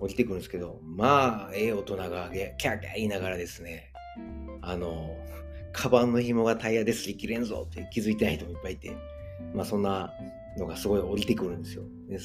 [0.00, 3.92] 降りてくるんですけど、まあ、ええ大人がキャーキャー言いながらですね、
[4.62, 5.16] あの、
[5.72, 8.96] カバンの紐がタイヤですり切れんぞって気づいてない人もいっぱいいて、
[9.54, 10.12] まあそんな
[10.58, 11.84] のがすごい降りてくるんですよ。
[12.08, 12.18] で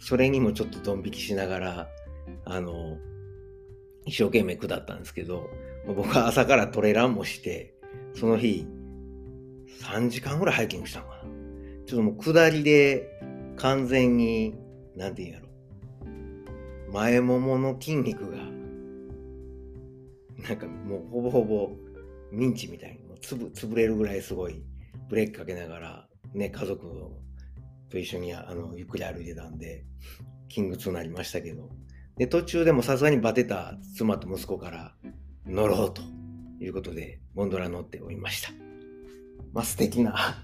[0.00, 1.88] それにもちょっとドン引きしながら、
[2.44, 2.98] あの、
[4.04, 5.48] 一生懸命下ったんですけど、
[5.86, 7.74] 僕は朝からトレランもして、
[8.14, 8.66] その日、
[9.82, 11.22] 3時間ぐらいハイキングしたのかな。
[11.86, 13.20] ちょっともう下りで
[13.56, 14.54] 完全に、
[14.96, 15.48] なんて言うんやろ。
[16.92, 18.38] 前ももの筋肉が、
[20.48, 21.70] なんかもうほぼほぼ
[22.32, 24.62] ミンチみたいにもうつぶ潰れるぐらいすごい
[25.08, 26.86] ブレーキかけながら、ね、家族
[27.90, 29.84] と一緒にあのゆっくり歩いてたんで、
[30.48, 31.68] 筋肉痛になりましたけど、
[32.16, 34.94] で、途中でもさすがにバテた妻と息子から
[35.46, 36.02] 乗ろうと
[36.60, 38.67] いうことで、ゴンドラ乗っておりました。
[39.52, 40.42] まあ素敵な あ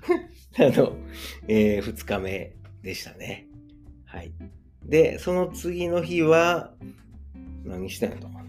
[0.59, 0.97] の、
[1.49, 3.47] えー、2日目でしたね。
[4.05, 4.33] はい。
[4.85, 6.75] で、その次の日は、
[7.64, 8.29] 何してんの？
[8.29, 8.45] かな。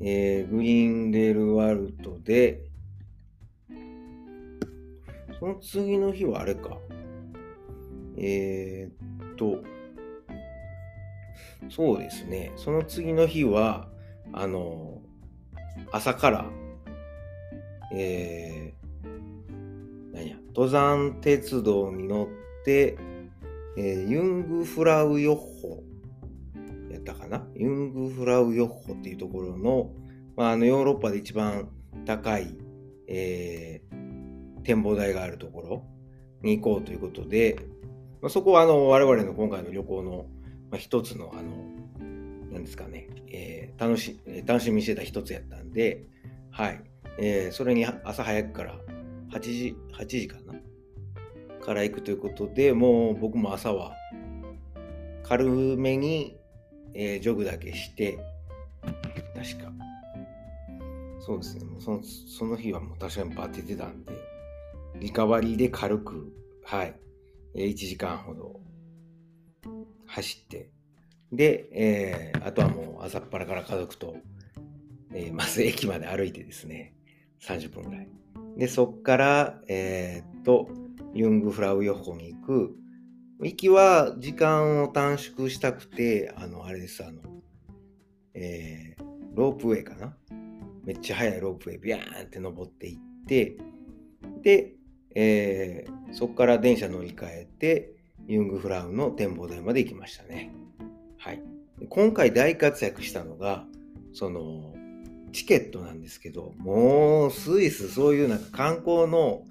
[0.00, 2.64] えー、グリーンデルワルトで、
[5.38, 6.76] その次の日はあれか。
[8.16, 9.62] えー、っと、
[11.70, 12.52] そうですね。
[12.56, 13.88] その次の日は、
[14.32, 15.00] あの、
[15.90, 16.50] 朝から、
[17.94, 18.81] えー、
[20.54, 22.28] 登山鉄道に乗っ
[22.64, 22.96] て、
[23.76, 25.82] えー、ユングフラウヨッホ
[26.90, 27.46] やったかな？
[27.54, 29.90] ユングフラウヨッホっていうところの、
[30.36, 31.70] まあ、あのヨーロッパで一番
[32.04, 32.54] 高い、
[33.08, 35.84] えー、展望台があるところ
[36.42, 37.56] に行こうということで、
[38.20, 40.26] まあ、そこはあの我々の今回の旅行の、
[40.70, 41.42] まあ、一つのあの
[42.52, 46.04] なんですかね、えー、楽し楽しみにしてた一つやったんで、
[46.50, 46.82] はい、
[47.18, 48.78] えー、それに朝早くから
[49.32, 50.54] 8時 ,8 時かな？
[51.64, 53.92] から行くということでもう僕も朝は
[55.22, 55.44] 軽
[55.76, 56.36] めに、
[56.92, 58.18] えー、ジョグだけして
[59.34, 59.72] 確か。
[61.24, 61.64] そうですね。
[61.78, 64.12] そのその日はもう確かにバテてたんで
[64.96, 66.32] リカバリーで軽く
[66.64, 66.94] はい。
[67.54, 68.60] 1時間ほど
[70.06, 70.70] 走って。
[71.32, 74.16] で、えー、あとはもう朝っぱらから家族と、
[75.14, 76.94] えー、まず駅まで歩いてですね。
[77.40, 78.08] 30分ぐらい。
[78.56, 80.68] でそっからえー、っと
[81.14, 82.76] ユングフラウヨッホに行く。
[83.40, 87.20] 行きは時間を短縮したくて、あの、あれです、あの、
[88.34, 90.16] えー、ロープウェイかな
[90.84, 93.56] めっちゃ速いロープウェイビャーンって登っていって、
[94.42, 94.74] で、
[95.14, 97.96] えー、そこから電車乗り換えて、
[98.28, 100.54] ユングフラウの展望台まで行きましたね。
[101.18, 101.42] はい。
[101.88, 103.66] 今回大活躍したのが、
[104.12, 104.72] その、
[105.32, 109.44] チケットなんですけど、もうスイスそういうなんか観光の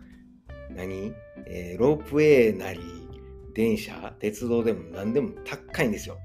[0.76, 1.14] 何、
[1.48, 2.80] えー、ロープウェイなり、
[3.54, 6.18] 電車、鉄道でも何でも高いんですよ。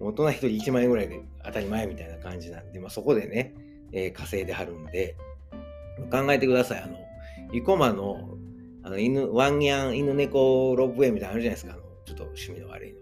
[0.00, 3.54] 大人一人1万円ぐらいで当たり前みたいな感じなんで、まあ、そこでね、
[3.92, 5.16] えー、稼いではるんで、
[6.10, 6.82] 考えてください。
[6.82, 6.98] あの、
[7.52, 8.36] 生駒の
[8.86, 11.72] あの犬、ワンニャン、犬猫ロープウェイみたいなのあるじゃないですか。
[11.72, 13.00] あのちょっと趣味の悪いの。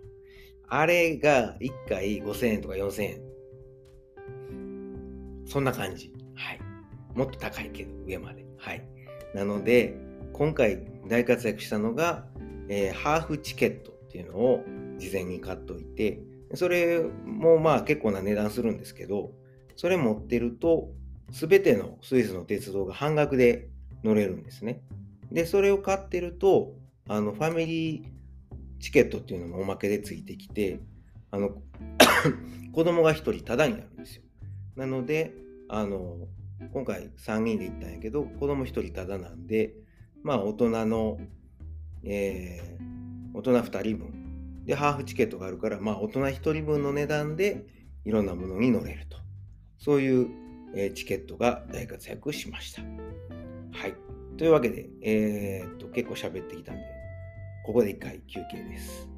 [0.68, 3.20] あれが1回5000円とか4000円。
[5.46, 6.12] そんな感じ。
[6.34, 6.60] はい。
[7.14, 8.44] もっと高いけど、上まで。
[8.58, 8.82] はい。
[9.34, 9.96] なので、
[10.32, 12.26] 今回大活躍したのが、
[12.68, 14.64] えー、ハーフチケットっていうのを
[14.98, 16.20] 事前に買っといて、
[16.54, 19.32] それもまあ結構な値段するんですけど、
[19.76, 20.90] それ持ってると、
[21.32, 23.68] すべてのスイスの鉄道が半額で
[24.04, 24.82] 乗れるんですね。
[25.32, 26.74] で、それを買ってると、
[27.08, 28.04] あの、ファミリー
[28.80, 30.80] チケットっていうのもおまけでついてきて、
[31.30, 31.62] あの、
[32.72, 34.22] 子供が1人タダになるんですよ。
[34.76, 35.32] なので、
[35.74, 36.28] あの、
[36.72, 39.74] 今回3人で行ったんやけど、子供1人タダなんで、
[40.22, 41.18] まあ大人の、
[42.04, 47.66] えー、大人2人分でハーフチケットがあるから、まあ大人1人分の値段で
[48.04, 49.18] いろんなものに乗れると。
[49.78, 50.28] そういう、
[50.76, 52.82] えー、チケットが大活躍しました。
[52.82, 53.94] はい。
[54.36, 56.82] というわけで、えー、っと、結構喋ってきたんで、
[57.66, 59.08] ここで一回休憩です。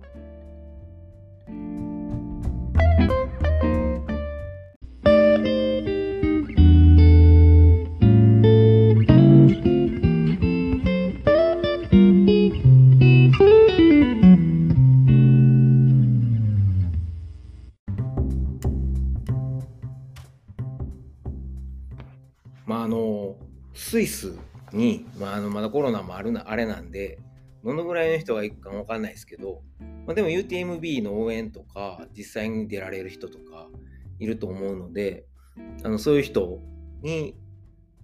[26.06, 27.18] もあるなあれなんで
[27.64, 29.62] どのぐらいの人が行くかもわかんないですけど、
[30.06, 33.66] まあ、でも UTMB の応援とか実際に出られる人とか
[34.18, 35.26] いると思うので
[35.82, 36.60] あのそういう人
[37.02, 37.36] に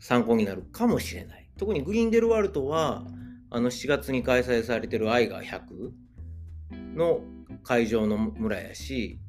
[0.01, 3.05] 参考になるかもしれない特にグリーンデルワルトは
[3.51, 5.93] あの7月に開催されてるアイガー100
[6.97, 7.21] の
[7.63, 9.21] 会場の村やし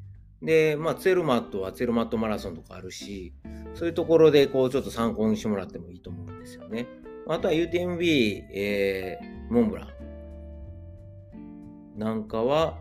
[0.41, 3.33] で、まあ、ツェルマットはツェルマットマラソンとかあるし
[3.75, 6.87] そういうところでこうちょっと参考にしてもらってもいいと思うんですよね。
[7.27, 9.89] あとは UTMB、えー、モンブラン
[11.97, 12.79] なんかは、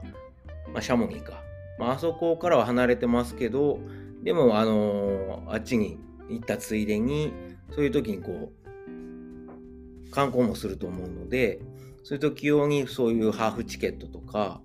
[0.73, 1.43] まあ、シャモニーか。
[1.79, 3.79] まあ、あそこからは離れてますけど、
[4.23, 7.33] でも、あのー、あっちに行ったついでに、
[7.75, 11.61] そういう時にこう、観光もすると思うので、
[12.05, 14.61] そういう時用にそういうハーフチケットとか、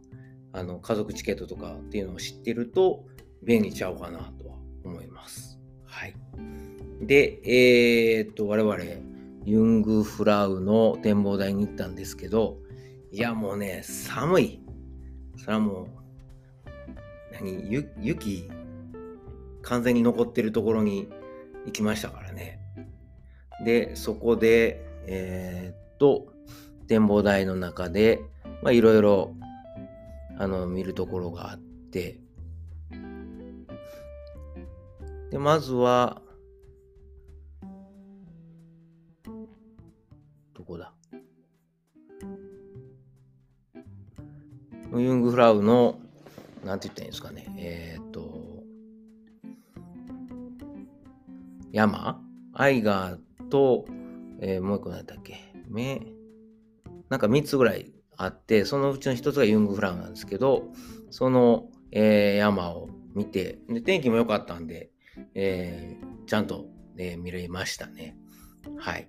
[0.53, 3.05] あの家族チケットとかっていうのを知ってると
[3.43, 5.59] 便利ちゃうかなとは思います。
[5.85, 6.15] はい。
[7.01, 8.77] で、えー、っと、我々、
[9.47, 12.57] ユングフラウの展望台に行ったんですけど、
[13.13, 14.61] いや、もうね、寒い。
[15.37, 15.87] それはもう、
[17.31, 18.49] 何、雪、
[19.61, 21.07] 完全に残ってるところに
[21.65, 22.59] 行きましたからね。
[23.63, 26.27] で、そこで、えー、っと、
[26.89, 28.19] 展望台の中で、
[28.61, 29.33] まあ、いろいろ、
[30.37, 32.19] あの、見るところがあって、
[35.31, 36.21] で、まずは、
[45.01, 45.99] ユングフラウの、
[46.65, 48.63] なんて言ったらいいんですかね、えっ、と、
[51.71, 52.21] 山
[52.53, 53.85] アイガーと、
[54.39, 56.01] えー、もう一個何だっけ目、
[57.09, 60.63] なんか3つぐらいあって、そのうちの1つがユングフラウなんですけど、
[61.11, 64.89] その、えー、山を見てで、天気も良かったんで、
[65.35, 66.65] えー、ちゃんと、
[66.97, 68.17] え、見れましたね。
[68.77, 69.07] はい。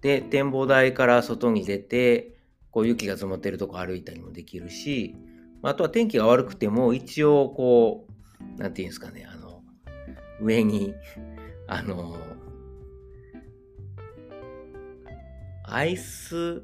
[0.00, 2.31] で、展望台から外に出て、
[2.72, 5.14] こう雪が積もってるとこ歩いたりもできるし、
[5.62, 8.08] あとは天気が悪くても一応こ
[8.58, 9.62] う、なんていうんですかね、あの、
[10.40, 10.94] 上に、
[11.68, 12.16] あの、
[15.64, 16.62] アイス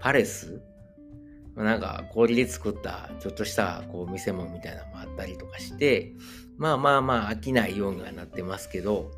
[0.00, 0.60] パレス？
[1.54, 6.12] なんか氷で作ったちょっとしたこう見せ物みたいなのもあったりとかして、
[6.58, 9.12] まあまあまあ飽きないようにはなってますけど、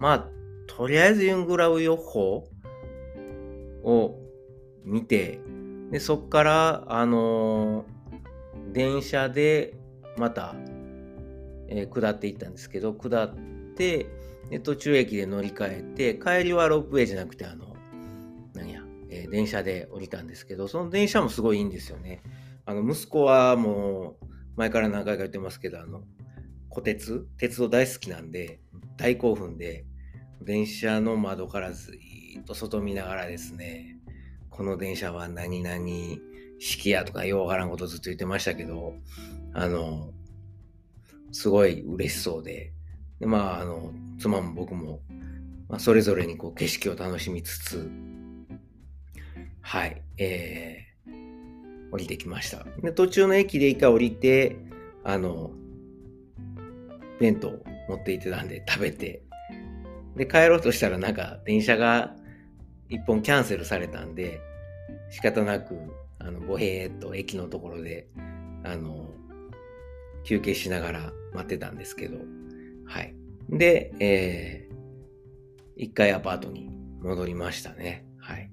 [0.00, 0.28] まあ
[0.66, 2.48] とりあえずユングラウ予報
[3.84, 4.18] を
[4.84, 5.40] 見て、
[5.90, 9.74] で、そっから、あのー、電車で
[10.16, 10.54] また、
[11.68, 13.34] えー、下っていったんですけど、下っ
[13.76, 14.06] て、
[14.50, 17.74] で途中駅で乗り換えて、帰りはロープウェイじゃなくて、あの、
[18.54, 22.22] 何や、えー、電車で降りたんですけど、その電車もすごいいいんですよね。
[22.66, 24.26] あの、息子はもう、
[24.56, 26.02] 前から何回か言ってますけど、あの、
[26.70, 27.26] 虎鉄？
[27.38, 28.60] 鉄道大好きなんで、
[28.96, 29.86] 大興奮で、
[30.42, 31.92] 電車の窓からず
[32.40, 33.93] っと外見ながらですね、
[34.56, 35.84] この電車は何々
[36.60, 38.94] 式やとかようわからんことずっと言ってましたけど、
[39.52, 40.12] あの、
[41.32, 42.72] すごい嬉しそうで、
[43.18, 45.00] でまあ、あの、妻も僕も、
[45.68, 47.90] まあ、それぞれにこう景色を楽しみつつ、
[49.60, 52.64] はい、えー、降りてきました。
[52.80, 54.56] で、途中の駅で一回降りて、
[55.02, 55.50] あの、
[57.18, 57.50] 弁当
[57.88, 59.24] 持って行ってたんで食べて、
[60.14, 62.14] で、帰ろうとしたらなんか電車が
[62.94, 64.40] 一本キャンセルされたんで、
[65.10, 65.76] 仕方なく、
[66.18, 68.06] あの、ぼへーっと駅のところで、
[68.62, 69.10] あの、
[70.24, 72.18] 休憩しながら待ってたんですけど、
[72.86, 73.14] はい。
[73.50, 74.74] で、えー、
[75.76, 76.70] 一回アパートに
[77.02, 78.06] 戻りましたね。
[78.18, 78.50] はい。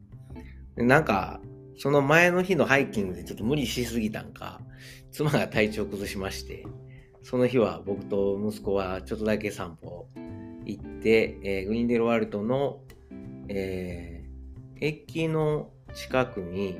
[0.75, 1.39] でなんか、
[1.77, 4.59] その前の日のハイキングでちょっと無理しすぎたんか、
[5.11, 6.65] 妻が体調崩しまして、
[7.21, 10.07] その日は僕と息子はちょっとだけ散歩
[10.65, 12.79] 行って、えー、グリンデルワルトの、
[13.47, 14.10] えー、
[14.81, 16.79] 駅の近くに、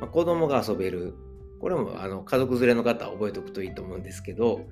[0.00, 1.14] ま、子供が遊べる、
[1.60, 4.66] これもあの家族連れの方は覚えておくといいと思うんですけど、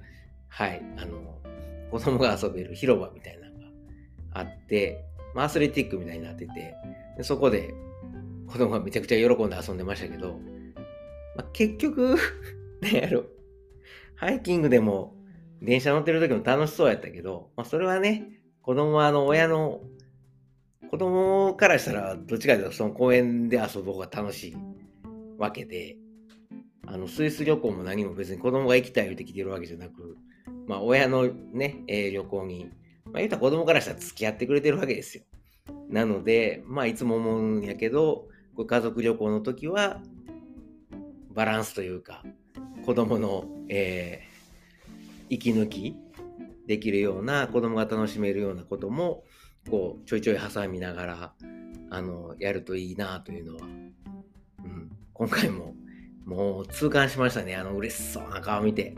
[0.49, 1.39] はい、あの、
[1.91, 3.67] 子供が遊べる広場みたいなのが
[4.33, 5.05] あって、
[5.35, 6.75] まあ、アスレティックみたいになってて、
[7.17, 7.73] でそこで
[8.49, 10.39] 子供がめちゃくちゃ喜んで遊んでましたけど、
[11.37, 12.17] まあ、結局
[12.83, 13.25] ねやろ、
[14.17, 15.15] ハイキングでも
[15.63, 18.29] 電車乗ってる時も楽しそうやったけど、まあ、それはね、
[18.63, 19.83] 子供はあの親の
[20.91, 24.57] 子供からしたらどっちかというとその公園で遊ぶ方が楽しい
[25.39, 25.97] わけで、
[26.87, 30.17] あのスイス旅行も何も別に子供が行きたいって来てるわけじゃなく、
[30.67, 32.71] まあ親のね、えー、旅行に、
[33.07, 35.25] まあ言うたら子供からしたら付き合ってくれてるわけですよ。
[35.89, 40.01] なので、まあいつも思うんやけど、これ家族旅行の時は
[41.35, 42.23] バランスというか、
[42.85, 45.97] 子供の、えー、息抜き
[46.67, 49.25] できるような、子供が楽しめるようなことも、
[49.71, 51.35] こう、ちょいちょい挟みながら、
[51.91, 55.75] あの、やるといいなというのは、うん、今回も、
[56.25, 57.55] もう痛感しましたね。
[57.57, 58.95] あの、嬉しそうな顔見て。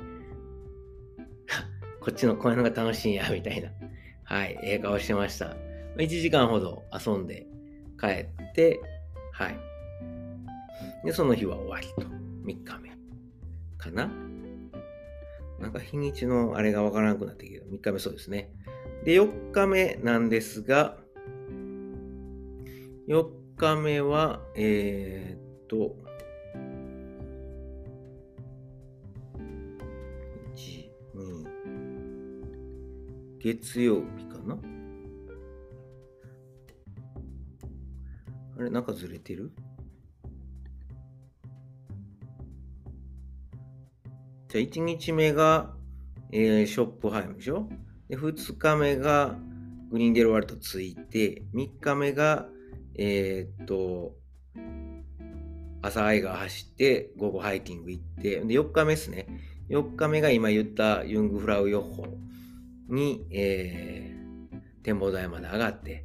[2.01, 3.71] こっちのこういうのが楽しいんや、みたいな。
[4.25, 5.57] はい、ええ顔してました。
[5.97, 7.47] 1時間ほど遊んで
[8.01, 8.81] 帰って、
[9.33, 9.59] はい。
[11.05, 12.09] で、その日は終わりと。
[12.45, 12.91] 3日目。
[13.77, 14.11] かな
[15.61, 18.53] なんか日にちのあれがわからなくなってきて、3日目そうですね。
[19.05, 20.99] で、4日目なんですが、
[23.07, 25.97] 4日目は、えー、っと、
[30.55, 31.47] 1、2、
[33.41, 34.59] 月曜日かな？
[38.59, 39.53] あれ、なんかずれてる？
[44.49, 45.75] じゃあ1日目が、
[46.33, 47.69] えー、ショップハイムでしょ？
[48.09, 49.37] で、2日目が
[49.91, 52.47] グリーンデルワルトついて、3日目が、
[52.97, 54.15] えー、っと、
[55.81, 59.27] 朝アイガー走って、午後ハイキング行って、で、4日目ですね。
[59.71, 62.07] 4日目が今言ったユングフラウ予報
[62.89, 66.05] に、えー、展望台まで上がって、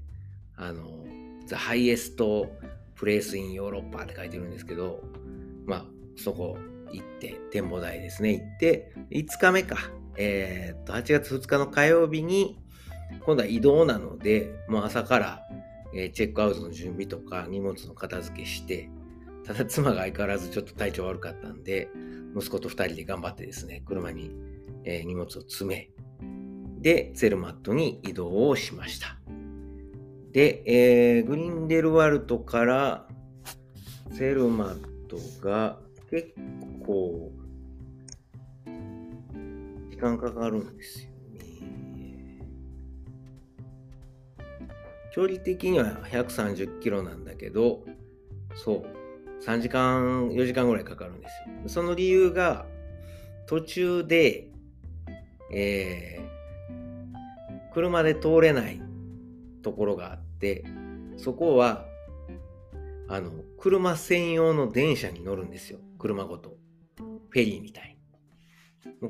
[0.55, 1.05] あの、
[1.47, 2.15] The Highest
[2.95, 5.01] Place in Europe って書いてるんですけど、
[5.65, 5.85] まあ、
[6.15, 6.57] そこ
[6.91, 9.77] 行って、展望台ですね、行って、5日目か。
[10.17, 12.59] えー、っと、8月2日の火曜日に、
[13.25, 15.41] 今度は移動なので、もう朝から、
[15.95, 18.89] えー、チェックアウトの準備とか荷物の片付けして、
[19.45, 21.89] ただ妻が相変わらずちょっと体調悪かったんで、
[22.35, 24.31] 息子と2人で頑張ってですね、車に、
[24.85, 25.89] えー、荷物を詰め、
[26.81, 29.17] で、ツェルマットに移動をしました。
[30.31, 33.07] で、えー、グリンデルワルトから
[34.13, 36.33] ツェルマットが結
[36.85, 37.31] 構
[40.03, 41.13] 間かかるんですよね。
[45.13, 47.83] 距離的には130キロなんだけど、
[48.55, 51.31] そう、3時間、4時間ぐらいかかるんです
[51.63, 51.69] よ。
[51.69, 52.65] その理由が、
[53.45, 54.49] 途中で、
[55.51, 58.81] えー、車で通れない
[59.61, 60.65] ところがあって、
[61.17, 61.85] そこは、
[63.07, 65.79] あの、車専用の電車に乗るんですよ。
[65.99, 66.57] 車ごと。
[67.29, 67.92] フェリーみたい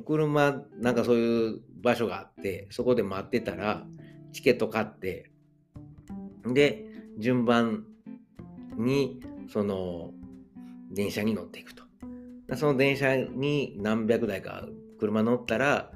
[0.05, 3.86] 車、なんかそういう場所があって、そこで待ってたら、
[4.32, 5.32] チケット買って、
[6.53, 6.86] で、
[7.17, 7.86] 順番
[8.78, 10.11] に、その、
[10.91, 11.84] 電車に乗っていくと。
[12.55, 14.67] その電車に何百台か
[14.99, 15.91] 車乗ったら、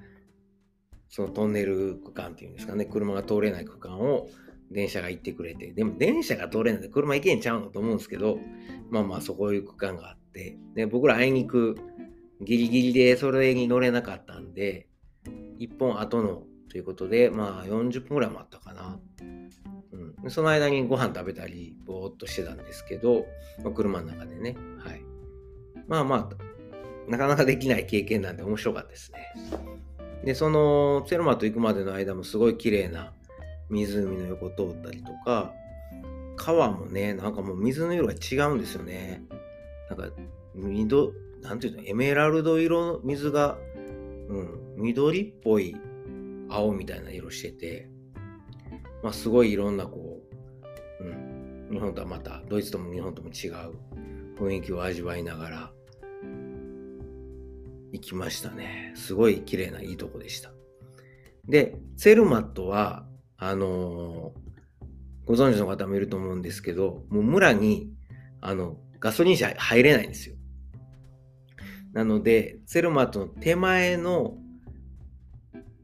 [1.09, 4.27] そのトンネル区間っていうんですかね、車が通れない区間を
[4.71, 8.39] 電車が行ってくれて、でも電車が通れないで車行けんちゃうのと思うんですけど、
[8.89, 11.77] まあまあそこいう区間があって、で僕らあいにく
[12.41, 14.87] ギリギリでそれに乗れなかったんで、
[15.59, 18.99] 1本後のということで、まあ40分ぐらいもあったかな。
[20.21, 23.25] うん、その間にご飯食べたり、ぼーっとしてたんですけど、
[23.63, 25.03] まあ、車の中でね、はい。
[25.87, 29.33] まあまあ、なかなかできない経験なんで面白かったですね。
[30.23, 33.13] で、その、ツェルマと行くまでの間もすごい綺麗な
[33.69, 35.53] 湖の横通ったりとか、
[36.35, 39.23] 川もね、なんかもう水の色が違うんですよね。
[39.89, 40.15] なんか、
[40.53, 41.11] 緑、
[41.41, 43.57] なんていうの、エメラルド色の水が、
[44.29, 45.75] うん、緑っぽい
[46.49, 47.89] 青みたいな色してて、
[49.03, 50.21] まあ、すごいいろんなこ
[50.99, 53.75] う、うん、日本とはまた、ドイツとも日本とも違う
[54.37, 55.71] 雰囲気を味わいながら、
[57.91, 58.93] 行きましたね。
[58.95, 60.51] すごい綺麗ないいとこでした。
[61.47, 63.07] で、ツェルマットは、
[63.37, 64.47] あのー、
[65.25, 67.89] ご存知の方もいると思うんですけど、もう村に、
[68.41, 70.36] あの、ガソリン車入れないんですよ。
[71.97, 74.37] なので、ツェルマットの手前の、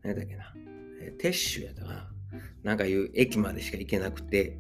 [0.03, 0.53] 何だっけな、
[1.18, 2.11] テッシュやったかな。
[2.61, 4.59] なんかいう駅までしか行けなくて、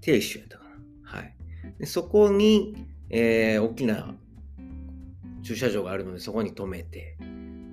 [0.00, 0.64] テッシュやったか
[1.02, 1.18] な。
[1.18, 1.34] はい。
[1.80, 4.14] でそこに、えー、大きな
[5.42, 7.18] 駐車場があるので、そこに止めて、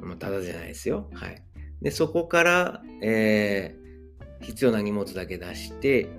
[0.01, 1.07] まあ、ただじゃないですよ。
[1.13, 1.43] はい。
[1.83, 6.09] で、そこから、えー、必要な荷物だけ出して、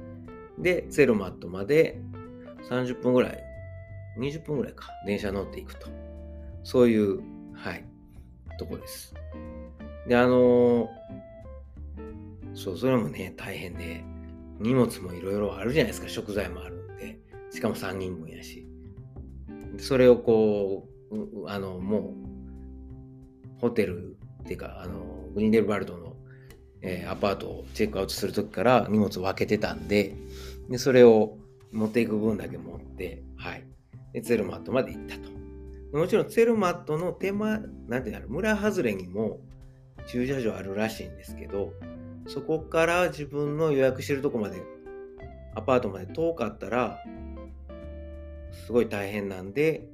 [0.61, 2.01] で、ゼロマットまで
[2.71, 3.43] 30分ぐらい、
[4.21, 6.04] 20分ぐらいか、電車乗っていくと。
[6.65, 7.21] そういう、
[7.55, 7.85] はい、
[8.59, 9.15] とこです。
[10.09, 10.89] で、あの、
[12.55, 14.03] そう、それもね、大変で、
[14.59, 17.19] 荷物もいろいろあるじゃないですか、食材もあるんで。
[17.51, 18.67] しかも3人分やし。
[19.79, 22.15] それをこう、あの、も
[23.59, 26.17] う、ホテルっていうか、あの、グリンデルバルドの、
[26.83, 30.15] えー、アパートをチェックアウトするときから荷物を分けてたんで、
[30.69, 31.37] で、それを
[31.73, 33.65] 持っていく分だけ持って、はい。
[34.13, 35.34] で、ツェルマットまで行ったと。
[35.99, 39.41] もちろんツェルマットの手間、なんていうの、村外れにも
[40.07, 41.73] 駐車場あるらしいんですけど、
[42.27, 44.61] そこから自分の予約してるとこまで、
[45.55, 46.99] アパートまで遠かったら、
[48.67, 49.89] すごい大変なんで、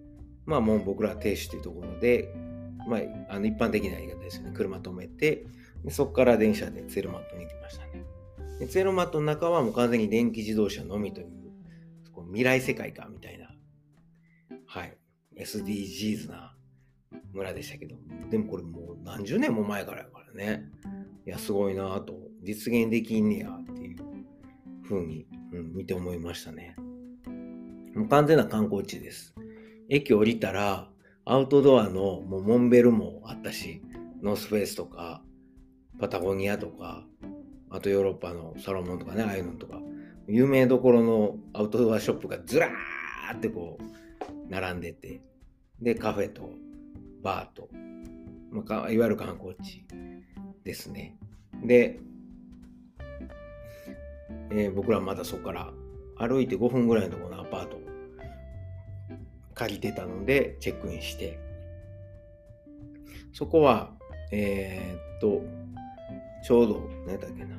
[0.46, 2.34] まあもう僕らは停止というところで、
[2.88, 4.52] まあ、あの一般的な言い方ですよね。
[4.54, 5.44] 車止めて、
[5.84, 8.04] でそこから電車でツェルマットに行きましたね。
[8.58, 11.26] でツェルマットの中はもう完全に電気自動車のみという、
[12.28, 13.50] 未来世界かみたいな、
[14.66, 14.96] はい、
[15.36, 16.54] SDGs な
[17.32, 17.96] 村でしたけど、
[18.30, 20.64] でもこれもう何十年も前からやからね。
[21.26, 23.98] いや、すごいなぁと、実現できんねやっていう
[24.88, 26.76] 風に、うん、見て思いましたね。
[27.94, 29.34] もう完全な観光地です。
[29.88, 30.88] 駅降りたら、
[31.24, 33.82] アウトドアのもうモンベルもあったし、
[34.22, 35.22] ノースフェイスとか、
[35.98, 37.06] パタゴニアとか、
[37.68, 39.80] あとヨーロッパのサロモンとかね、ああいうのとか、
[40.26, 43.99] 有名どころのアウトドアショップがずらーってこう、
[44.50, 45.22] 並んでて、
[45.80, 46.50] で、カフェと
[47.22, 47.68] バーと、
[48.50, 49.86] まあ、いわゆる観光地
[50.64, 51.16] ですね。
[51.64, 52.00] で、
[54.50, 55.72] えー、僕らまだそこから
[56.18, 57.80] 歩いて5分ぐらいのところのアパート
[59.54, 61.38] 借りてたのでチェックインして、
[63.32, 63.92] そこは、
[64.32, 65.42] えー、っと、
[66.42, 67.56] ちょうど、何だっけな。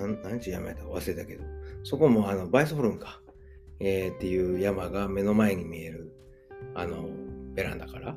[0.00, 1.44] なん、何時山やった忘れたけど、
[1.82, 3.20] そこもあの、バイスホルンか、
[3.80, 6.12] えー、っていう山が目の前に見える、
[6.74, 7.08] あの、
[7.54, 8.16] ベランダから、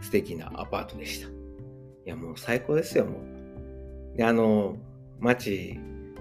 [0.00, 1.28] 素敵なアパートでした。
[1.28, 1.30] い
[2.04, 3.18] や、もう最高ですよ、も
[4.14, 4.16] う。
[4.16, 4.76] で、あの、
[5.18, 5.78] 街、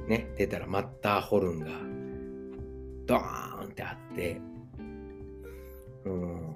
[0.08, 1.68] ね、出たらマッターホルンが、
[3.06, 4.42] ドーンってあって、
[6.06, 6.56] うん、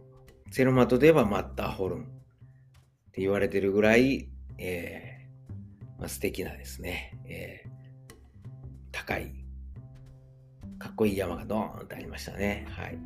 [0.52, 2.04] セロマトで言えばマッターホルンっ
[3.12, 5.22] て言われてるぐらい、えー
[6.00, 8.14] まあ、素敵なですね、えー、
[8.92, 9.41] 高い、
[10.82, 12.66] かっこいい山がドーンってありましたね。
[12.72, 12.98] はい。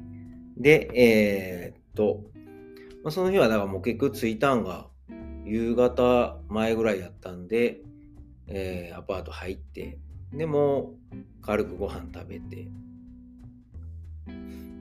[0.57, 2.23] で、えー、っと、
[3.03, 4.87] まあ、その日はだからもう結局着いたんが
[5.43, 7.81] 夕方前ぐらいやったんで、
[8.47, 9.99] えー、アパート入って、
[10.31, 10.95] でも
[11.41, 12.69] 軽くご飯食べて、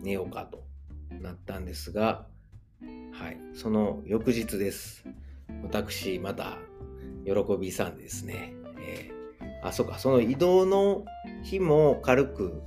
[0.03, 0.65] 寝ようかと
[1.21, 2.27] なったんですが、
[3.13, 5.05] はい、その翌日です。
[5.65, 6.59] 私、また、
[7.25, 8.55] 喜びさんですね。
[8.81, 11.05] えー、あ、そうか、その移動の
[11.43, 12.63] 日も軽く、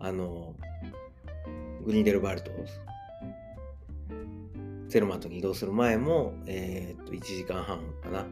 [0.00, 0.54] あの、
[1.84, 2.50] グリンデルバルト、
[4.88, 8.26] セルマントに移動する前も、えー、っと、1時間半かな、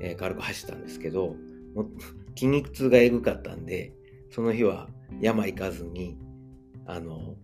[0.00, 1.34] えー、軽く走ったんですけど、
[1.74, 1.90] も
[2.36, 3.92] 筋肉痛がえぐかったんで、
[4.30, 4.88] その日は
[5.20, 6.18] 山行かずに、
[6.84, 7.36] あの、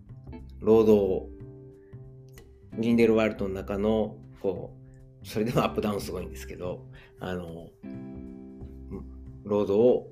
[0.59, 1.27] 労働、
[2.75, 4.75] グリンデルワールドの中の、こ
[5.23, 6.85] う、それでもアップダウンすごいんですけど、
[7.19, 7.69] あの、
[9.43, 10.11] ロードを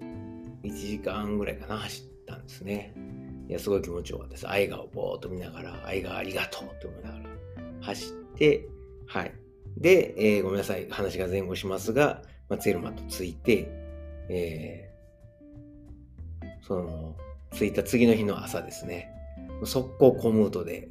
[0.64, 2.94] 1時間ぐらいかな、走ったんですね。
[3.48, 4.50] いや、すごい気持ちよかったです。
[4.50, 7.26] 愛画をぼーっと見ながら、愛画ありがとうって思いながら
[7.82, 8.68] 走って、
[9.08, 9.34] はい。
[9.78, 13.68] で、えー、ごめんなさい、話が前後しますが、まあ、ツェルマと着いて、
[14.30, 17.16] えー、その、
[17.54, 19.10] 着いた次の日の朝ですね。
[19.66, 20.90] 速攻コムートで、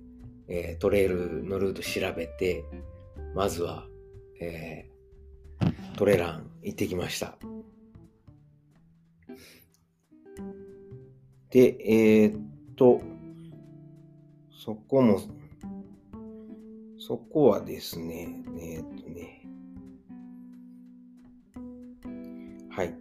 [0.48, 2.64] えー、トレイルのルート調べて、
[3.34, 3.86] まずは、
[4.40, 7.38] えー、トレラン行ってきました。
[11.50, 12.40] で、えー、っ
[12.76, 13.00] と、
[14.52, 15.20] そこも、
[16.98, 18.28] そこはですね、
[18.60, 19.46] えー、っとね、
[22.70, 22.94] はい、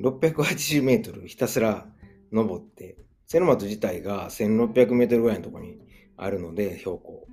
[0.00, 1.86] 680メートルひたすら
[2.32, 2.96] 登って、
[3.26, 5.78] セノマト自体が1600メートルぐらいのところに
[6.16, 7.26] あるので、標高。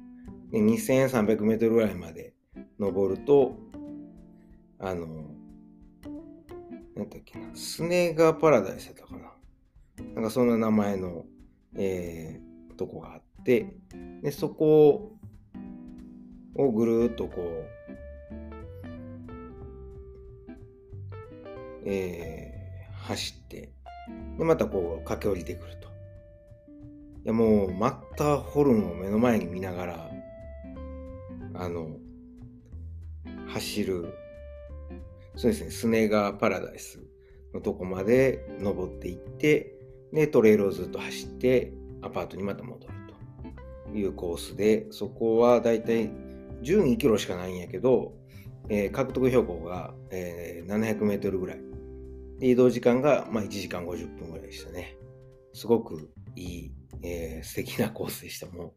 [0.52, 2.34] で2300メートルぐらいまで
[2.80, 3.56] 登ると、
[4.80, 5.06] あの、
[6.96, 9.33] なんだっけな、スネガーパラダイスやったかな。
[10.16, 11.26] なんかそんな名前の、
[11.76, 13.78] えー、とこがあって、
[14.22, 15.18] で、そこ
[16.56, 17.84] をぐるっとこう、
[21.86, 23.74] えー、走って、
[24.38, 25.88] で、またこう駆け下りてくると。
[25.88, 30.12] いやもう、マッターホルンを目の前に見ながら、
[31.56, 31.98] あの、
[33.48, 34.14] 走る、
[35.36, 37.00] そうですね、スネガーパラダイス
[37.54, 39.73] のとこまで登っていって、
[40.14, 42.94] で、トレイルをずっと走って、アパートにまた戻る
[43.92, 46.10] というコースで、そこはだいたい
[46.62, 48.14] 12キロしかないんやけど、
[48.70, 51.60] えー、獲得標高が、えー、700メートルぐらい。
[52.40, 54.96] で移動時間が、まあ、1時間50分ぐらいでしたね。
[55.54, 56.72] すごくいい、
[57.04, 58.48] えー、素敵なコースでした。
[58.48, 58.72] もう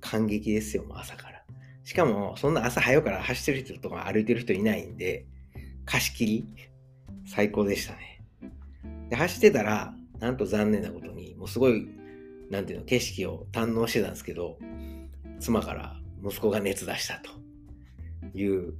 [0.00, 1.44] 感激ですよ、もう朝から。
[1.84, 5.26] しかも、そんな朝早から走ってる人とか歩いてる人いないんで、
[5.84, 6.46] 貸し切り、
[7.26, 8.22] 最高でしたね。
[9.08, 11.88] で、走ってたら、なんと残念なことに、もうすごい、
[12.50, 14.58] なんていうの、景色を堪能してたんですけど、
[15.40, 18.74] 妻から息子が熱出したという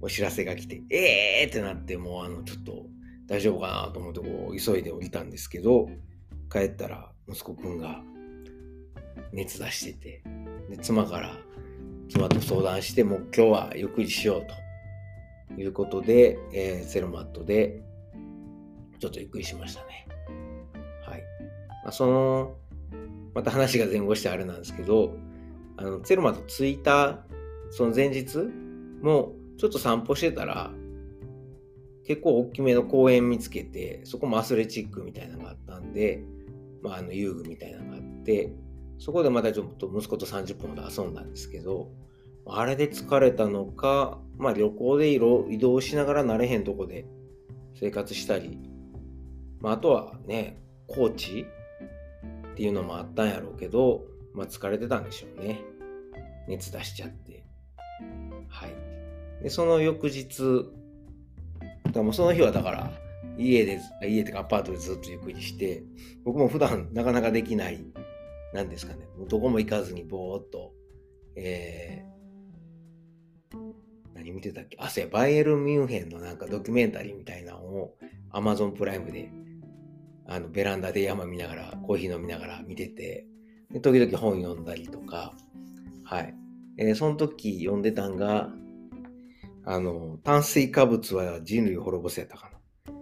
[0.00, 2.86] お知らせが来て、えーってなって、もうあの、ちょっと
[3.26, 5.88] 大丈夫かなと思ってこう急いで降りたんですけど、
[6.50, 8.02] 帰ったら息子くんが
[9.32, 10.22] 熱出してて、
[10.70, 11.38] で妻から
[12.08, 17.82] 妻と相談して、もう今日はゆっくりしようということで、えー、セロマットで
[18.98, 20.06] ちょっとゆっくりしましたね。
[21.82, 22.56] まあ、その、
[23.34, 25.14] また話が前後してあれなんですけど、
[25.76, 27.24] あの、ツェルマと着いた、
[27.70, 28.38] その前日
[29.00, 30.72] も、ちょっと散歩してたら、
[32.04, 36.22] 結構大きめの公園見つけて、そこもアスレチックみたいなのがあったんで、
[36.82, 38.52] まあ、あの遊具みたいなのがあって、
[38.98, 41.90] そこでまたちょっと息子と30分ほど遊んだんですけど、
[42.46, 47.06] あれで疲れたのか、まあ旅行で移動しながら慣れへんとこで
[47.78, 48.58] 生活したり、
[49.60, 51.46] まああとはね、高知
[52.52, 55.60] っていうのもあったんやろうけど、まあ疲れてたんでしょうね。
[56.48, 57.44] 熱出しちゃって。
[58.48, 59.42] はい。
[59.42, 60.70] で、その翌日、
[61.92, 62.92] だもうその日はだから、
[63.38, 65.82] 家で、家ってかアパートでずっとゆっくりして、
[66.24, 67.84] 僕も普段なかなかできない、
[68.52, 70.72] なんですかね、もうどこも行かずにぼーっと、
[71.36, 73.56] えー、
[74.14, 74.76] 何見てたっけ？
[74.78, 77.96] あ、そうや、バイエルミュンヘンのなんかドキュメンタリーみたいなのを
[78.32, 79.30] Amazon プライムで、
[80.26, 83.26] あの、ベランダで山見ながら、コーヒー飲みながら見てて、
[83.82, 85.34] 時々本読んだりとか、
[86.04, 86.34] はい。
[86.78, 88.50] えー、その時読んでたんが、
[89.64, 92.94] あの、炭水化物は人類を滅ぼせたかな。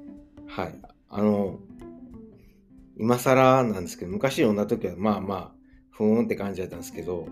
[0.46, 0.80] はい。
[1.08, 1.58] あの、
[2.98, 5.52] 今更なんですけど、昔読んだ時はまあまあ、
[5.90, 7.26] ふーんって感じだったんですけど、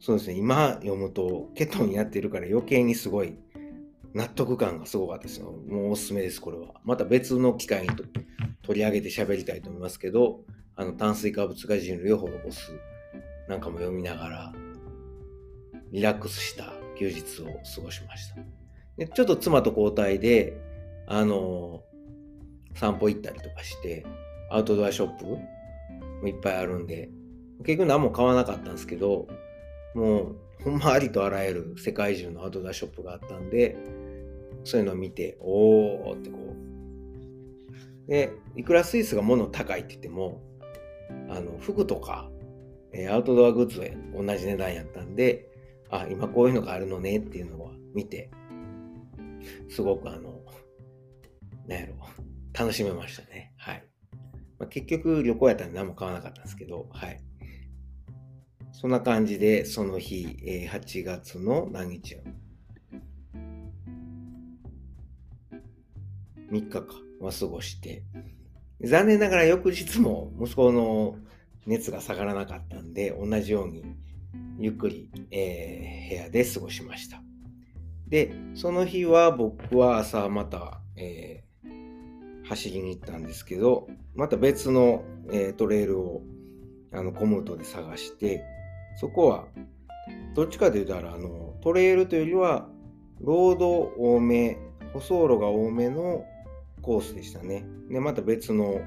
[0.00, 3.36] そうですね、今読むとケトンやってるから余計にすごい
[4.14, 5.52] 納得感がすごかったですよ。
[5.68, 6.74] もうおすすめです、これは。
[6.84, 7.88] また別の機会に
[8.62, 10.40] 取り上げて喋りたいと思いますけど、
[10.76, 12.72] あの炭水化物が人類を滅ぼす
[13.48, 14.52] なんかも読みながら、
[15.92, 18.36] リラックスした休日を過ごしました。
[18.96, 20.56] でちょっと妻と交代で、
[21.06, 21.82] あの
[22.74, 24.06] 散歩行ったりとかして、
[24.50, 27.10] アウトドアショップもいっぱいあるんで、
[27.64, 29.28] 結局何も買わなかったんですけど、
[29.94, 33.76] もう、ほんまありとあらゆる世界中のアウトドアショップがあったんで、
[34.64, 36.38] そういうのを見て、おーってこ
[38.06, 38.10] う。
[38.10, 40.42] で、いくらスイスが物高いって言っても、
[41.28, 42.30] あの、服とか、
[42.92, 45.48] え、アウトドアグッズは同じ値段やったんで、
[45.90, 48.30] あ、今こういうのがあるのねっていうのは見て、
[49.68, 50.40] すごくあの、
[51.66, 51.94] なんやろ、
[52.52, 53.52] 楽しめましたね。
[53.56, 53.84] はい。
[54.58, 57.20] まあ、結局旅行やったら何も買わなかったんですけど、はい。
[58.72, 62.16] そんな感じで、その日、えー、8月の何日
[66.50, 66.84] ?3 日か
[67.20, 68.02] は過ごして、
[68.82, 71.16] 残念ながら翌日も息子の
[71.66, 73.84] 熱が下がらなかったんで、同じように
[74.58, 77.22] ゆっくり、えー、部屋で過ごしました。
[78.08, 86.22] で、その日は僕は朝また、えー、走りに行ったんですけど、また別の、えー、トレイルを
[86.92, 88.44] あのコムートで探して、
[88.96, 89.46] そこは
[90.34, 92.68] どっちかというとあのトレイルというよりは
[93.20, 94.58] ロード多め、
[94.92, 96.24] 舗装路が多めの
[96.82, 97.64] コースでしたね。
[97.88, 98.80] で、また別の、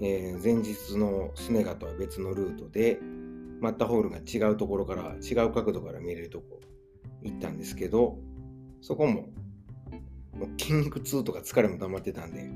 [0.00, 2.98] えー、前日のスネガとは別のルートで、
[3.60, 6.60] マッタホールが違うところから、違う角度から見れるとこ
[7.22, 8.18] 行ったんですけど、
[8.80, 9.28] そこも
[10.38, 12.50] もう筋肉痛とか疲れも溜まってたんで、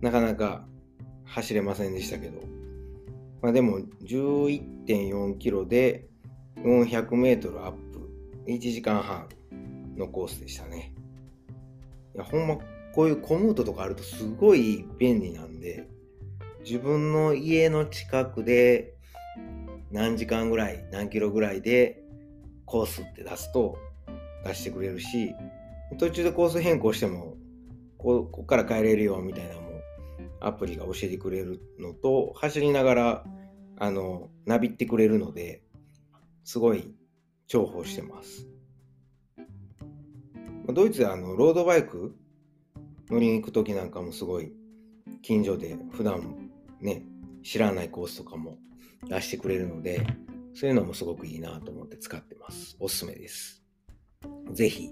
[0.00, 0.66] なかなか
[1.24, 2.40] 走れませんでしたけど、
[3.42, 6.06] まあでも11.4キロで
[6.56, 8.08] 400メートルアップ、
[8.46, 9.28] 1時間半
[9.96, 10.94] のコースでしたね。
[12.14, 12.58] いや、ほんま
[13.00, 15.88] こういうコムートとかあるとすごい便利なんで、
[16.62, 18.94] 自分の家の近くで
[19.90, 22.04] 何時間ぐらい、何キロぐらいで
[22.66, 23.78] コースって出すと
[24.44, 25.34] 出してくれるし、
[25.98, 27.38] 途中でコース変更しても、
[27.96, 29.70] ここから帰れるよみたいなのも
[30.42, 33.24] アプリが教えてくれるのと、走りながら、
[33.78, 35.62] あの、なびってくれるので、
[36.44, 36.94] すごい
[37.48, 38.46] 重宝してます。
[40.74, 42.14] ドイツであのロードバイク
[43.10, 44.52] 乗りに行く時なんかもすごい
[45.22, 46.50] 近所で普段
[46.80, 47.02] ね
[47.42, 48.58] 知らないコースとかも
[49.08, 50.06] 出してくれるので
[50.54, 52.76] そういうのもすごくいいなと思って使ってます。
[52.80, 53.62] おすすめです。
[54.52, 54.90] ぜひ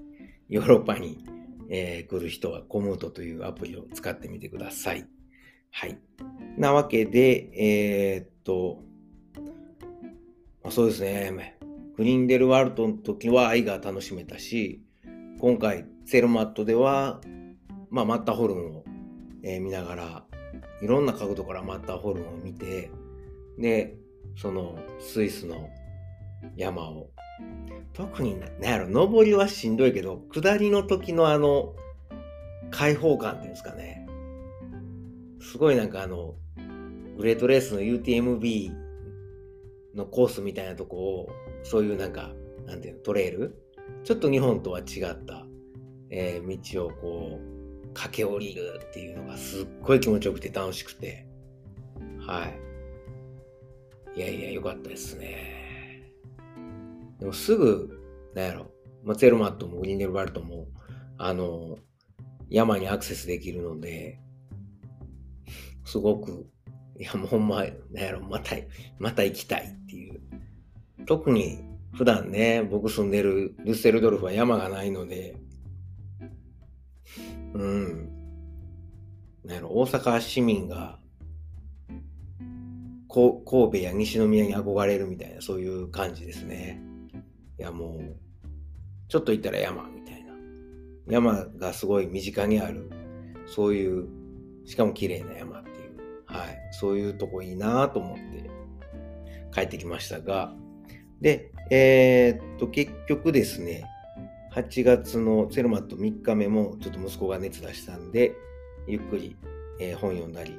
[0.49, 1.25] ヨーロッパに、
[1.69, 5.07] えー、来る人はコムートというアプリを使ってみてください。
[5.71, 5.99] はい。
[6.57, 8.83] なわけでえー、っと、
[10.63, 11.59] まあ、そうですね。
[11.97, 14.81] グリンデルワールトの時は愛が楽しめたし
[15.41, 17.21] 今回セルマットでは
[17.91, 18.85] まあ、マッターホルンを、
[19.43, 20.25] え、見ながら
[20.83, 22.91] いろんな角度からマッターホルンを見て
[23.59, 23.97] で
[24.37, 25.69] そのスイスの
[26.57, 27.11] 山を
[27.93, 31.75] 特に、なんやろ、上りはしんどいけど、下りの時のあの、
[32.71, 34.07] 開放感っていうんですかね。
[35.41, 36.37] すごいなんかあの、
[37.17, 38.73] グレートレースの UTMB
[39.97, 41.29] のコースみたいなとこを、
[41.65, 42.31] そういうなんか、
[42.67, 43.57] なんていうの、トレイル？
[44.05, 45.47] ちょっと日本とは違った、
[46.11, 47.58] えー、道をこう、
[47.99, 51.27] 駆け下りるっていうのがすっごい気持ちよくて楽しくて、
[52.25, 52.47] は
[54.15, 54.19] い。
[54.19, 56.13] いやいや、よかったですね。
[57.19, 58.01] でもすぐ、
[58.35, 58.71] なんやろ、
[59.03, 60.69] まあ、ゼルマットもグリンデルバルトも、
[61.19, 61.79] あの、
[62.49, 64.21] 山にアクセスできるので、
[65.85, 66.47] すごく、
[67.01, 68.55] いやもうほんま、なんやろ、また、
[69.01, 70.21] また行きたいっていう。
[71.05, 71.59] 特に
[71.95, 75.37] 普段ね、僕住んでるルッセルドルフは山がないので、
[77.55, 78.11] うん。
[79.45, 80.99] なんやろ、大阪市民が、
[83.09, 86.81] こ神戸や西宮に憧れるみたいな、そういう感じですね。
[87.59, 88.17] いや、もう、
[89.09, 90.33] ちょっと行ったら山みたいな。
[91.09, 92.91] 山がすごい身近にある、
[93.47, 94.07] そういう、
[94.67, 98.51] しかも綺麗な山っていう、はい、そういうとこいいなと思って
[99.55, 100.53] 帰ってきましたが、
[101.21, 103.85] で、えー、っと、結局ですね、
[104.55, 108.35] 8月のセルマット3日目もちょっと息子が熱出したんで、
[108.87, 109.37] ゆっくり、
[109.81, 110.59] えー、本読んだり、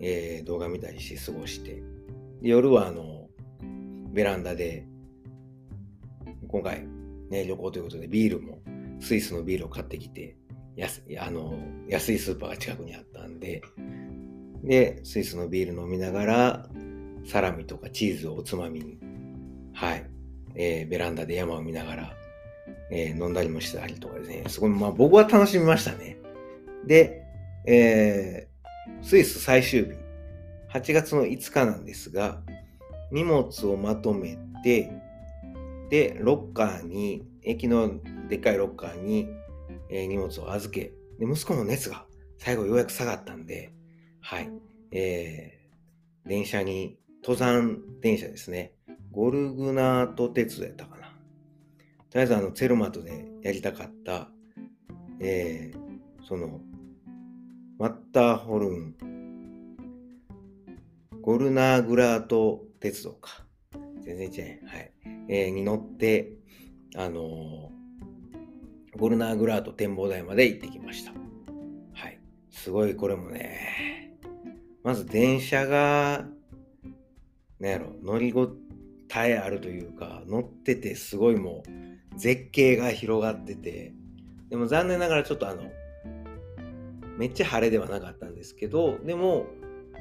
[0.00, 1.82] えー、動画見たりして過ごして、
[2.42, 3.28] 夜はあの、
[4.12, 4.86] ベランダで、
[6.48, 6.86] 今回
[7.30, 8.58] ね、旅行ということでビールも、
[9.00, 10.36] スイスのビールを買ってきて、
[10.76, 11.58] 安あの
[11.88, 13.62] 安いスーパーが近くにあったんで、
[14.64, 16.68] で、スイスのビール飲みながら、
[17.24, 18.98] サラミとかチーズをおつまみに、
[19.72, 20.06] はい、
[20.56, 22.16] えー、ベランダで山を見ながら、
[22.94, 26.18] えー、飲んだりもしたりとかですね、すごい、まあ僕は楽しみましたね。
[26.86, 27.22] で、
[27.66, 29.92] えー、スイス最終日、
[30.72, 32.42] 8月の5日なんですが、
[33.10, 34.92] 荷物をまとめて、
[35.88, 39.28] で、ロッカーに、駅のでっかいロッカーに、
[39.90, 42.04] えー、荷物を預け、で、息子の熱が
[42.38, 43.72] 最後ようやく下がったんで、
[44.20, 44.50] はい、
[44.90, 48.72] えー、電車に、登山電車ですね。
[49.12, 51.01] ゴルグナート鉄道やったかな。
[52.12, 54.28] とりあえずあの、ツェルマトでやりたかった、
[55.18, 56.60] えー、その、
[57.78, 58.94] マッターホルン、
[61.22, 63.46] ゴルナーグラート鉄道か。
[64.02, 64.66] 全然違う。
[64.66, 64.92] はい。
[65.30, 66.34] えー、に乗って、
[66.96, 71.12] あのー、ゴルナーグラート展望台まで行ってきました。
[71.94, 72.20] はい。
[72.50, 74.18] すごい、これもね、
[74.84, 76.26] まず電車が、
[77.58, 78.48] なんやろ、乗りご
[79.08, 81.82] たえあるというか、乗っててすごいもう、
[82.16, 83.92] 絶景が広がってて、
[84.50, 85.62] でも残念ながらちょっとあの、
[87.18, 89.46] めっちゃ晴れではなかったんですけど、でも、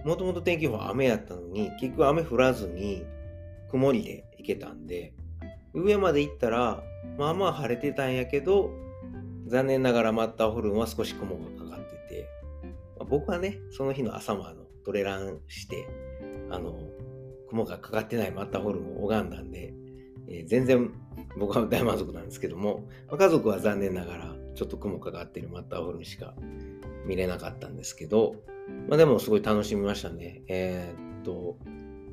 [0.05, 3.05] もともと天気予報雨やったのに、結局雨降らずに、
[3.70, 5.14] 曇りで行けたんで、
[5.74, 6.84] 上まで行ったら、
[7.18, 8.72] まあまあ晴れてたんやけど、
[9.47, 12.30] 残念ながらマッターホルンは少し雲がかかってて、
[12.97, 15.88] まあ、僕はね、その日の朝もあのトレランして、
[16.49, 16.78] あの、
[17.49, 19.74] 雲がかかってないマッターホルンを拝んだんで、
[20.28, 20.91] えー、全然
[21.38, 26.34] 僕は大満足なんですけども、まあ、家族は残念ながらちょっと雲かかってるマッターホルンしか
[27.05, 28.36] 見れなかったんですけど、
[28.88, 30.41] まあでもすごい楽しみましたね。
[30.47, 31.57] えー、っと、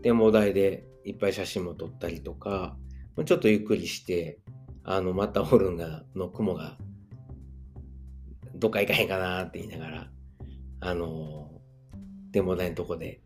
[0.02, 2.76] 展望台でいっぱい写真も撮ったりとか、
[3.24, 4.38] ちょっとゆっくりして、
[4.84, 6.78] あの、マッターホルンが、の雲が、
[8.54, 10.10] どっか行かへんかなって言いながら、
[10.80, 11.50] あの、
[12.32, 13.20] 展望台のとこで、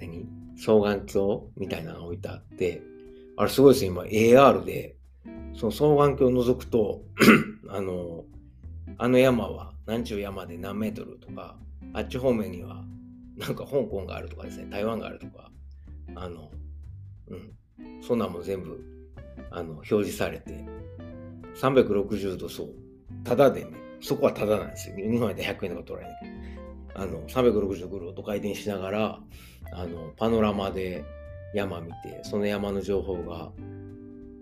[0.00, 0.26] 何
[0.56, 2.82] 双眼鏡みたいなのが置いてあって、
[3.38, 4.96] あれすごいですね、今 AR で、
[5.54, 7.02] その双眼鏡を覗くと、
[7.70, 8.24] あの、
[8.98, 11.56] あの山は何ちゅう山で何メートルとか、
[11.92, 12.84] あっち方面には
[13.36, 15.52] なんか香港があるとかですね、台湾があるとか、
[16.16, 16.50] あの、
[17.28, 18.80] うん、そんなんも全部、
[19.52, 20.64] あの、表示されて、
[21.54, 22.68] 360度そう、
[23.22, 23.70] ただでね、
[24.00, 24.96] そこはただなんですよ。
[24.96, 29.20] 日本で100円とか取られないけど、あの、360度ぐるっと回転しながら、
[29.72, 31.04] あの、パノラマで
[31.54, 33.50] 山見て、その山の情報が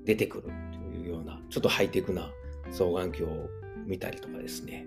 [0.04, 2.30] 出てくるというような、ちょっとハイテクな
[2.70, 3.48] 双眼鏡を
[3.86, 4.86] 見たりとかですね、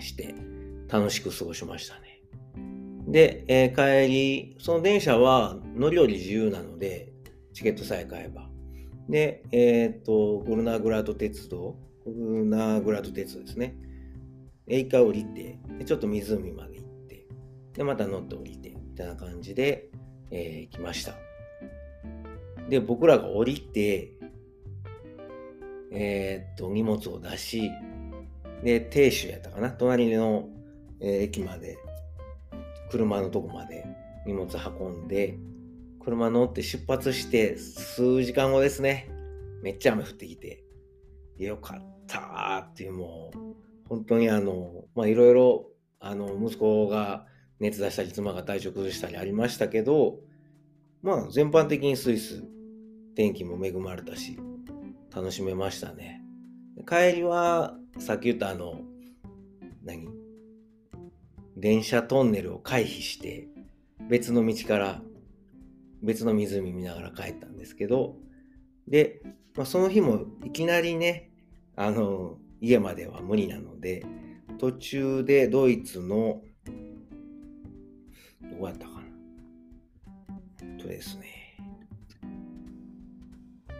[0.00, 0.34] して、
[0.88, 2.22] 楽しく過ごしましたね。
[3.06, 7.12] で、えー、帰り、その電車は乗り降り自由なので、
[7.54, 8.48] チケットさえ買えば。
[9.08, 13.76] で、えっ、と、ゴルナーグラート鉄道、ゴルナーグラート鉄道ですね。
[14.66, 17.26] 一回降りて、ちょっと湖まで行って、
[17.72, 19.88] で、また乗って降りて、みたいな感じで、
[20.30, 21.14] えー、来ました。
[22.68, 24.12] で、僕らが降りて、
[25.90, 27.70] えー、っと、荷物を出し、
[28.62, 30.48] で、亭主やったかな、隣の、
[31.00, 31.78] えー、駅まで、
[32.90, 33.86] 車のとこまで
[34.26, 34.48] 荷物
[34.80, 35.38] 運んで、
[36.00, 39.10] 車乗って出発して数時間後ですね。
[39.62, 40.64] めっちゃ雨降ってきて、
[41.38, 43.38] よかったーっていうもう、
[43.88, 45.66] 本当にあの、まあいろいろ、
[46.00, 47.26] あの、息子が
[47.60, 50.20] 熱出したり、妻が体調崩したりありましたけど、
[51.02, 52.42] まあ全般的にスイス、
[53.14, 54.38] 天気も恵まれたし、
[55.14, 56.22] 楽しめましたね。
[56.86, 58.82] 帰りは、さっき言ったあの、
[59.82, 60.08] 何？
[61.56, 63.48] 電車トンネルを回避して、
[64.08, 65.02] 別の道から
[66.02, 68.16] 別の湖見ながら帰ったんですけど、
[68.86, 69.20] で、
[69.56, 71.30] まあ、その日もいきなりね、
[71.74, 74.06] あの、家までは無理なので、
[74.58, 76.42] 途中でドイツの、
[78.50, 80.82] どこやったかな。
[80.82, 81.56] とですね、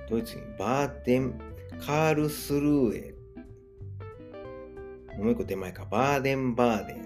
[0.08, 1.38] ドイツにバーデン、
[1.80, 3.14] カールスルーエ、
[5.18, 6.96] もう一個手前か、バーデンバーデン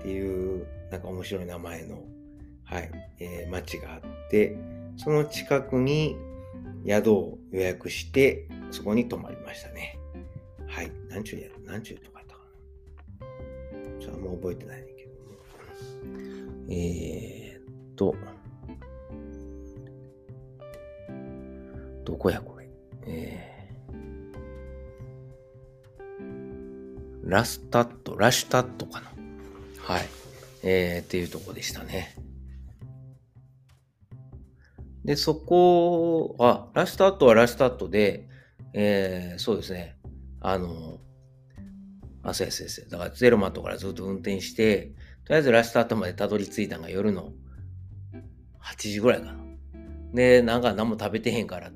[0.00, 2.02] っていう、なんか面白い名前の、
[2.64, 4.00] はい、えー、町があっ
[4.30, 4.56] て、
[4.96, 6.16] その近くに
[6.86, 9.98] 宿を予約して、そこに泊まりましたね。
[10.66, 10.90] はい。
[11.08, 12.40] 何ちゅうや、何ちゅうとかあったか
[13.20, 14.00] な。
[14.00, 16.33] ちょっともう覚えてないんだけども。
[16.70, 18.14] えー、っと、
[22.04, 22.68] どこやこれ？
[23.06, 29.12] えー、ラスタット、ラシュタットかな？
[29.78, 30.02] はい。
[30.62, 32.16] えー、っていうとこでしたね。
[35.04, 38.26] で、そこ、あ、ラスタットはラスタットで、
[38.72, 39.98] えー、そうですね。
[40.40, 41.00] あの、
[42.22, 44.94] あ、そうやそうやだからゼロマットからずっと運転して、
[45.24, 47.32] とりあえずラスタットまでたどり着いたのが夜の
[48.62, 49.36] 8時ぐらいかな。
[50.12, 51.70] で、なんか何も食べてへんから、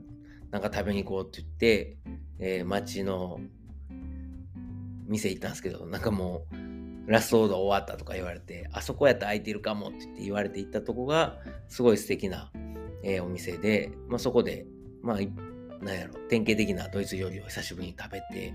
[0.51, 1.97] なんか食べに行こうって言って、
[2.39, 3.41] えー、街の
[5.07, 6.47] 店行ったんですけど、なんかも
[7.07, 11.39] う、ラストオーダー終わったとか言われて、あそこやったら空いてるかもって言って言われて行ったとこが、
[11.69, 12.51] すごい素敵な
[13.03, 14.67] えー、お店で、まあ、そこで、
[15.03, 18.53] まあ、なんやろ、典型的なドイツ料理を久しぶりに食べて、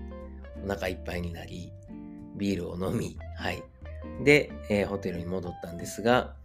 [0.64, 1.72] お腹いっぱいになり、
[2.36, 3.62] ビールを飲み、はい。
[4.22, 6.36] で、えー、ホテルに戻ったんですが、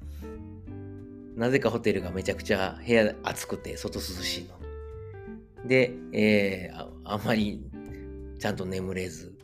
[1.36, 4.60] なぜかホテルがめちゃくちゃ部屋暑くて、外涼しいの。
[5.68, 7.64] で、えー、ああんまり
[8.40, 9.38] ちゃんと眠れず、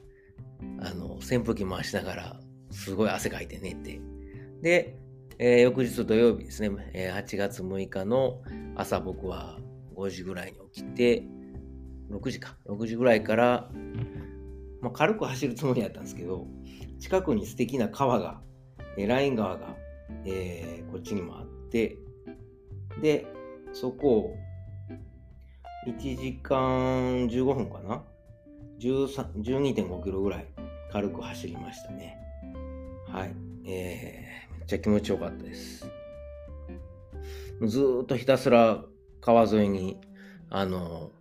[0.80, 2.39] あの、扇風機回しながら、
[2.72, 4.01] すごい汗かいて寝て、
[4.61, 4.97] で、
[5.38, 8.41] えー、翌日土曜日ですね、えー、8月6日の
[8.76, 9.59] 朝僕は
[9.95, 11.24] 5時ぐらいに起きて、
[12.09, 13.70] 6時か、6時ぐらいから、
[14.82, 16.47] まあ、軽く走るつもりだったんですけど、
[17.06, 18.41] 近くに素敵な川が、
[18.97, 19.76] え、ライン川が、
[20.26, 21.99] えー、こっちにもあって、
[22.99, 23.28] で、
[23.74, 24.36] そこを
[25.88, 28.01] 1時間15分かな
[28.80, 30.47] ？12.5キロぐらい
[30.91, 32.18] 軽く走りましたね。
[33.08, 33.36] はい。
[33.68, 35.88] えーっちゃ気持ちよかったです。
[37.68, 38.84] ずっとひたすら
[39.22, 40.01] 川沿いに、
[40.49, 41.12] あの、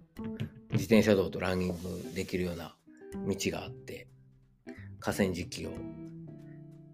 [0.72, 1.74] 自転車道とランニング
[2.14, 2.74] できるような
[3.26, 4.08] 道があって、
[5.04, 5.70] 河川敷を、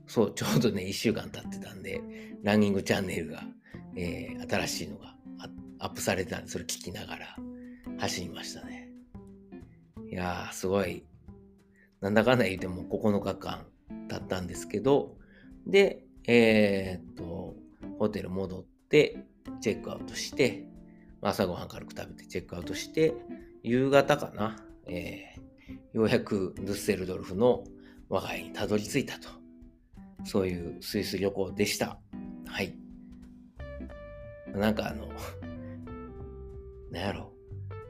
[0.08, 2.02] そう、ちょうどね、1週間経ってたんで、
[2.42, 3.44] ランニングチャンネルが、
[3.94, 5.14] えー、新しいのが
[5.78, 7.36] アップされてたんで、それ聞きながら
[8.00, 8.88] 走りましたね。
[10.10, 11.04] いやー、すごい、
[12.00, 13.64] なんだかんだ言っても9日間
[14.08, 15.16] 経ったんですけど、
[15.64, 17.54] で、えー、っと、
[18.00, 19.24] ホテル戻って、
[19.60, 20.64] チェックアウトして、
[21.20, 23.14] 朝ごはん軽く食べてチェックアウトして、
[23.62, 24.56] 夕方かな、
[24.88, 27.62] えー、ようやくドゥッセルドルフの
[28.10, 29.28] 我が家にたどり着いたと。
[30.24, 31.98] そういうスイス旅行でした。
[32.46, 32.74] はい。
[34.52, 35.08] なんかあの、
[36.90, 37.32] なんやろ。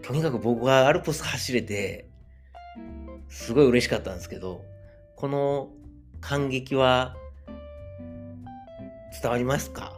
[0.03, 2.09] とにかく僕はアルプス走れて、
[3.29, 4.63] すごい嬉しかったんですけど、
[5.17, 5.71] この
[6.21, 7.17] 感激は
[9.23, 9.97] 伝わりますか？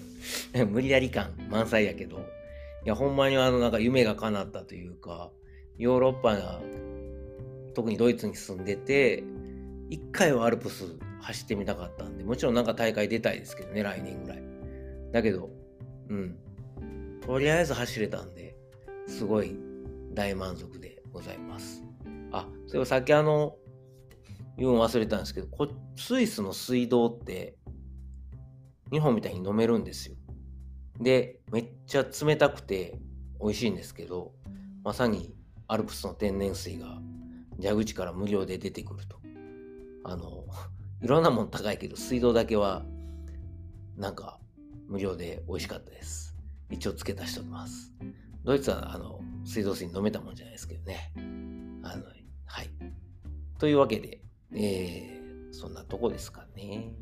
[0.70, 2.18] 無理やり感満載やけど。
[2.18, 5.30] いや、ほんまにあの、なんか夢が叶ったというか、
[5.78, 6.60] ヨーロッパが、
[7.74, 9.24] 特にドイツに住んでて、
[9.90, 10.84] 一回はアルプス
[11.20, 14.42] 走ってみたかったんで、もちろんなんか大会出たいですけどね、来年ぐらい。
[15.12, 15.50] だけど、
[16.08, 16.38] うん。
[17.20, 18.56] とりあえず走れたんで、
[19.06, 19.56] すごい
[20.12, 21.82] 大満足でございます。
[22.32, 23.56] あ、それはさっきあの、
[24.56, 27.56] 言うの忘れたんですけどこ、スイスの水道って、
[28.92, 30.16] 日本みたいに飲めるんですよ。
[31.00, 32.98] で、めっちゃ冷たくて
[33.40, 34.32] 美味しいんですけど、
[34.82, 35.34] まさに
[35.66, 36.98] アルプスの天然水が
[37.60, 39.23] 蛇口から無料で出てくると。
[40.04, 40.46] あの、
[41.02, 42.84] いろんなもん高いけど、水道だけは
[43.96, 44.40] なんか
[44.86, 46.36] 無料で美味しかったです。
[46.70, 47.92] 一応付け足しております。
[48.44, 51.12] ドイツはあの水道水飲めたもんじゃないですけどね。
[51.82, 52.04] あの、
[52.46, 52.70] はい。
[53.58, 56.94] というわけで、えー、そんなとこですかね。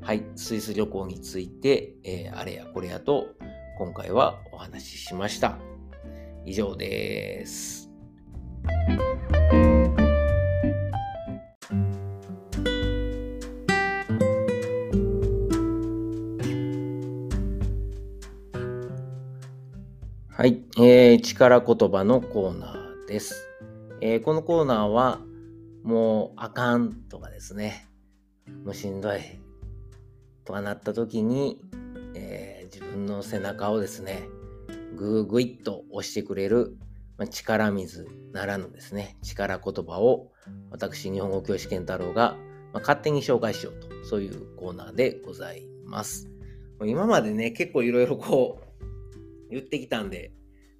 [0.00, 3.26] はい、スイス旅行について、えー、あれやこれやと
[3.78, 5.58] 今回はお話ししました。
[6.44, 7.90] 以上です。
[20.44, 23.48] はい、えー、力言葉のコーナーです。
[24.02, 25.20] えー、このコーナーは、
[25.82, 27.88] もうあかんとかですね、
[28.62, 29.20] もうしんどい
[30.44, 31.62] とかなった時に、
[32.14, 34.28] えー、自分の背中をですね、
[34.94, 36.76] ぐーぐいっと押してくれる、
[37.16, 40.30] まあ、力水ならぬですね、力言葉を
[40.68, 42.36] 私、日本語教師健太郎が、
[42.74, 46.28] まあ、勝手に紹介しようと、そういうコーナーでございます。
[46.84, 48.63] 今までね、結構いろいろこう、
[49.50, 50.32] 言ってきたんで、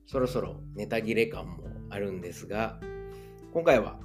[0.06, 2.80] そろそろネタ切れ感もあるんですが、
[3.52, 3.98] 今回は、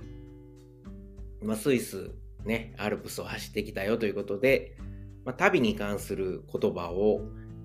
[1.42, 2.12] まあ、スイス、
[2.46, 4.78] ね、アルプスを走ってきたよということで、
[5.26, 7.22] まあ、旅に関する言葉を、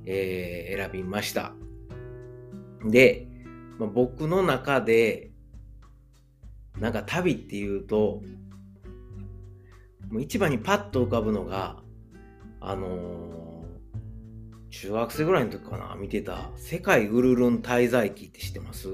[0.07, 1.55] えー、選びました。
[2.85, 3.29] で、
[3.79, 5.31] まあ、僕の中で、
[6.79, 8.23] なんか旅っていうと、
[10.11, 11.83] もう一番にパッと浮かぶのが、
[12.61, 13.54] あのー
[14.75, 18.89] 中学生ぐらいの時かな、見てた、世界ウルルン滞在記って知ってます？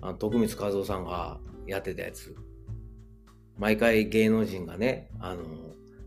[0.00, 2.34] あの徳光和夫さんがやってたやつ。
[3.58, 5.42] 毎回芸能人がね、あの、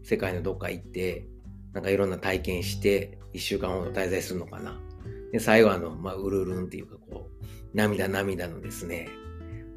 [0.03, 1.27] 世界のどっか行って、
[1.73, 4.79] なんかいろんな体験して、一週間ほど滞在するのかな。
[5.33, 9.09] で、最後あの、まあ、ウルルンっていうかこう、涙涙のですね、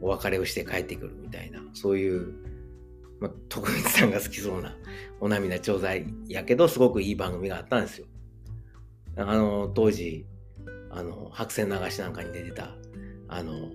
[0.01, 2.33] お別れをして帰ってくるみたいな、そういう、
[3.20, 4.77] まあ、徳光さんが好きそうな
[5.20, 8.07] お涙頂戴やけど、すごくいい番組があったんですよ。
[9.16, 10.26] あの、当時、
[10.90, 12.76] あの、白線流しなんかに出てた、
[13.28, 13.70] あの、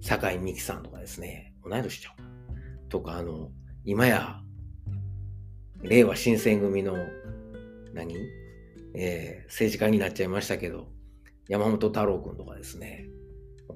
[0.00, 3.50] 酒井美紀さんとかですね、同い年ちゃうとか、あの、
[3.84, 4.40] 今や、
[5.82, 6.96] 令和新選組の、
[7.92, 8.14] 何？
[8.94, 10.88] えー、政治家になっちゃいましたけど、
[11.48, 13.06] 山本太郎くんとかですね、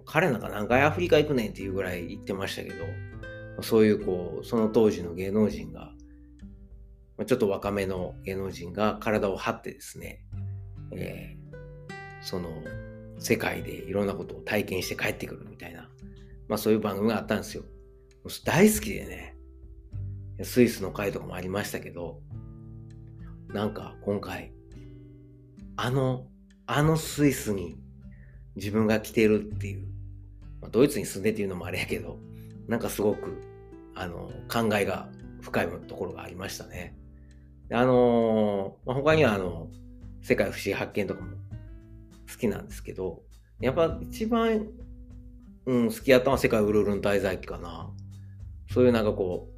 [0.04, 5.92] 彼なんか何回アフリカ行くねんっていうぐらい言ってましたけど、そういうこう、その当時の芸能人が、
[7.26, 10.24] ちょっと若めの芸能人が体を張ってですね、
[10.96, 12.50] えー、その
[13.18, 15.88] 世界でいろんなことを体験して帰ってくるみたいな、
[16.48, 17.64] まあそういう番組があったんですよ。
[18.44, 19.36] 大好きでね、
[20.42, 22.20] スイスの回とかもありましたけど、
[23.48, 24.52] なんか今回、
[25.76, 26.26] あの、
[26.66, 27.76] あのスイスに
[28.56, 29.86] 自分が来てるっていう、
[30.60, 32.18] まあ、ドイツに住んでっていうのもあれやけど、
[32.68, 33.42] なんかすごく、
[33.94, 35.08] あの、考えが
[35.40, 36.96] 深いところがありましたね。
[37.70, 39.68] あのー、まあ、他にはあの、
[40.22, 41.32] 世界不思議発見とかも
[42.30, 43.22] 好きなんですけど、
[43.60, 44.68] やっぱ一番、
[45.66, 47.90] うん、好きやったのは世界ウルルン滞在記かな。
[48.72, 49.48] そういうなんかこ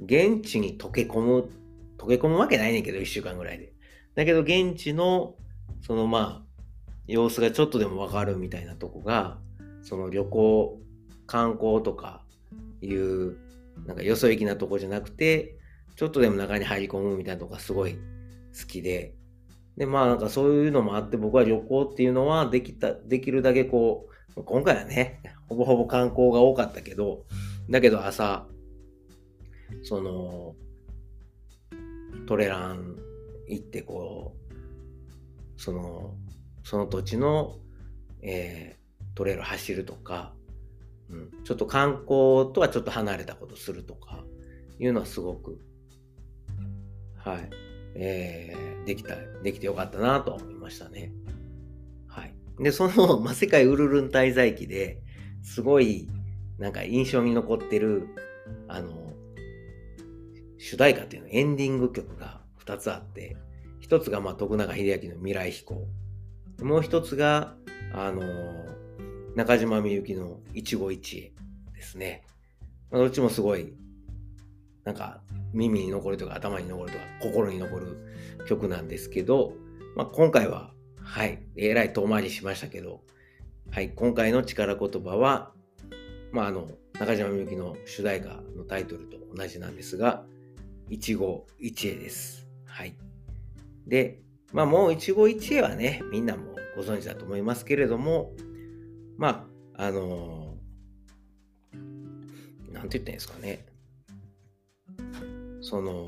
[0.00, 1.50] う、現地に溶け込む、
[1.98, 3.72] 溶け込むわけないねんけど、一週間ぐらいで。
[4.14, 5.36] だけど現地の、
[5.82, 6.50] そのまあ、
[7.06, 9.38] 様子がちょっとでもわかるみたいなとこが、
[9.82, 10.80] その旅行、
[11.26, 12.24] 観光とか
[12.82, 13.36] いう、
[13.86, 15.56] なんかよそ行きなとこじゃなくて、
[15.96, 19.14] ちょっとでも中に入り込むみたいなとこがすごい好きで、
[19.80, 27.24] で、まあなんかそういうのもあって僕は旅行っていうのはできた、できるだけこう、今回はね、ほぼほぼ観光が多かったけど、
[27.70, 28.46] だけど朝、
[29.82, 30.54] その、
[32.26, 32.98] トレラン
[33.48, 36.14] 行ってこう、その、
[36.62, 37.56] その土地の、
[38.20, 40.34] えー、トレイル走るとか、
[41.08, 44.24] うん、ちょっと観光とはちょっと離れたことするとか、
[44.78, 45.58] いうのはすごく、
[47.16, 51.12] はい、えー、できた、できてよかったなと思いましたね。
[52.06, 52.34] はい。
[52.58, 55.00] で、その、まあ、世界ウルルン滞在記で
[55.42, 56.08] すごい、
[56.58, 58.08] なんか印象に残ってる、
[58.68, 59.14] あの、
[60.58, 63.36] 主題歌っていうの、エンディング曲が2つあって、
[63.82, 65.86] 1つが、まあ、徳永英明の未来飛行。
[66.62, 67.54] もう1つが、
[67.92, 68.22] あの
[69.34, 71.32] 中島みゆきの一期一会
[71.74, 72.24] ですね。
[72.90, 73.74] まあ、どっちもすごい、
[74.84, 77.96] なんか、耳に残るとか頭に残るとか心に残る
[78.46, 79.52] 曲なんですけど、
[79.96, 80.72] まあ、今回は、
[81.02, 83.00] はい、えらい遠回りしましたけど、
[83.70, 85.52] はい、今回の力言葉は、
[86.32, 86.68] まあ、あの、
[86.98, 90.24] 中島みゆきの主題歌のタイトルと同じなんですが、
[90.88, 92.46] 一期一会です。
[92.66, 92.94] はい。
[93.86, 94.20] で、
[94.52, 98.32] まあもう一期一会はね、みんなもご存知だと思いますけれども、
[99.16, 103.64] まあ、あのー、なんて言ったんですかね。
[105.60, 106.06] その、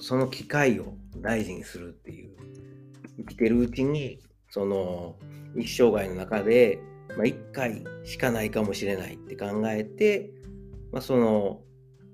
[0.00, 2.36] その機会を大事にするっていう、
[3.18, 4.20] 生きてるうちに、
[4.50, 5.16] その、
[5.56, 6.80] 一生涯の中で、
[7.16, 10.30] まあ、一回しかないかもしれないって考えて、
[10.92, 11.60] まあ、その、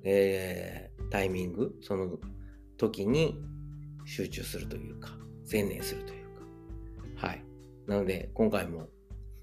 [0.05, 2.19] えー、タイミング、その
[2.77, 3.39] 時に
[4.05, 5.11] 集中するというか、
[5.45, 7.45] 専念するというか、はい。
[7.87, 8.89] なので、今回も、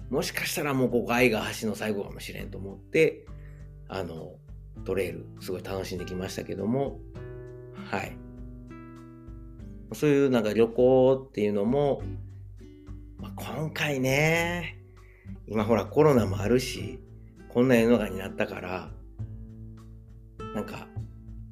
[0.10, 3.26] もしかしたらもうここ愛が橋の最後かもしれんと思って、
[3.88, 4.34] あの、
[4.86, 7.00] トレイル、すごい楽しんできましたけども、
[7.90, 8.18] はい。
[9.94, 12.02] そういうなんか旅行っていうのも、
[13.18, 14.78] まあ、今回ね、
[15.48, 17.00] 今ほらコロナもあるし、
[17.50, 18.92] こんな世の中になったから、
[20.54, 20.88] なんか、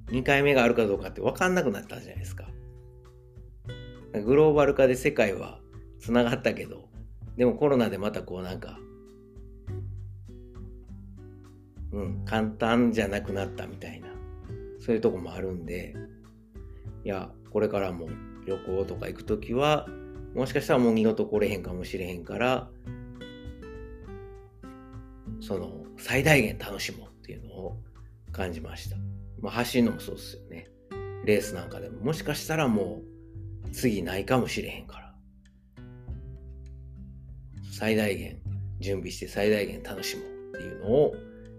[0.07, 2.47] 2回目があるかどうかって分かんなくなったじゃないですか。
[4.25, 5.59] グローバル化で世界は
[5.99, 6.89] つながったけど、
[7.35, 8.79] でもコロナでまたこうなんか、
[11.91, 14.07] うん、簡単じゃなくなったみたいな、
[14.80, 15.95] そういうとこもあるんで、
[17.03, 18.09] いや、これからも
[18.45, 19.88] 旅行とか行くときは、
[20.35, 22.69] もしかしたらもう二度と来れへんかもしれへんから、
[25.39, 27.77] その、最大限楽しもうっていうのを
[28.31, 28.97] 感じました。
[29.41, 30.69] まあ、走るのもそうですよね。
[31.26, 33.01] レースなんかでも、もしかしたらも
[33.65, 35.07] う、次ないかもしれへんから。
[37.72, 38.39] 最大限
[38.80, 40.26] 準備して最大限楽しもう
[40.57, 41.15] っていうのを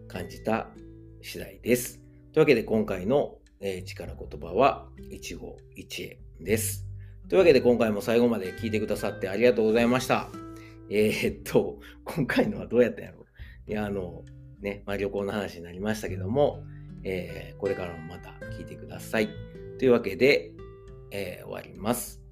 [0.08, 0.68] 感じた
[1.22, 2.00] 次第です。
[2.32, 5.40] というわけで今回の、え、力言葉は一期
[5.76, 6.86] 一会です。
[7.28, 10.30] というわけで今回も最後まで聞いてくださってありがとうございました。
[10.90, 13.26] えー、っと、今回のはどうやったんやろ
[13.66, 14.24] いや、あの、
[14.60, 16.64] ね、まあ、旅行の話になりましたけども、
[17.04, 19.28] えー、これからもまた聞いてください。
[19.78, 20.52] というわけで、
[21.10, 22.22] えー、終わります。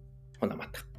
[0.41, 0.96] ほなまた。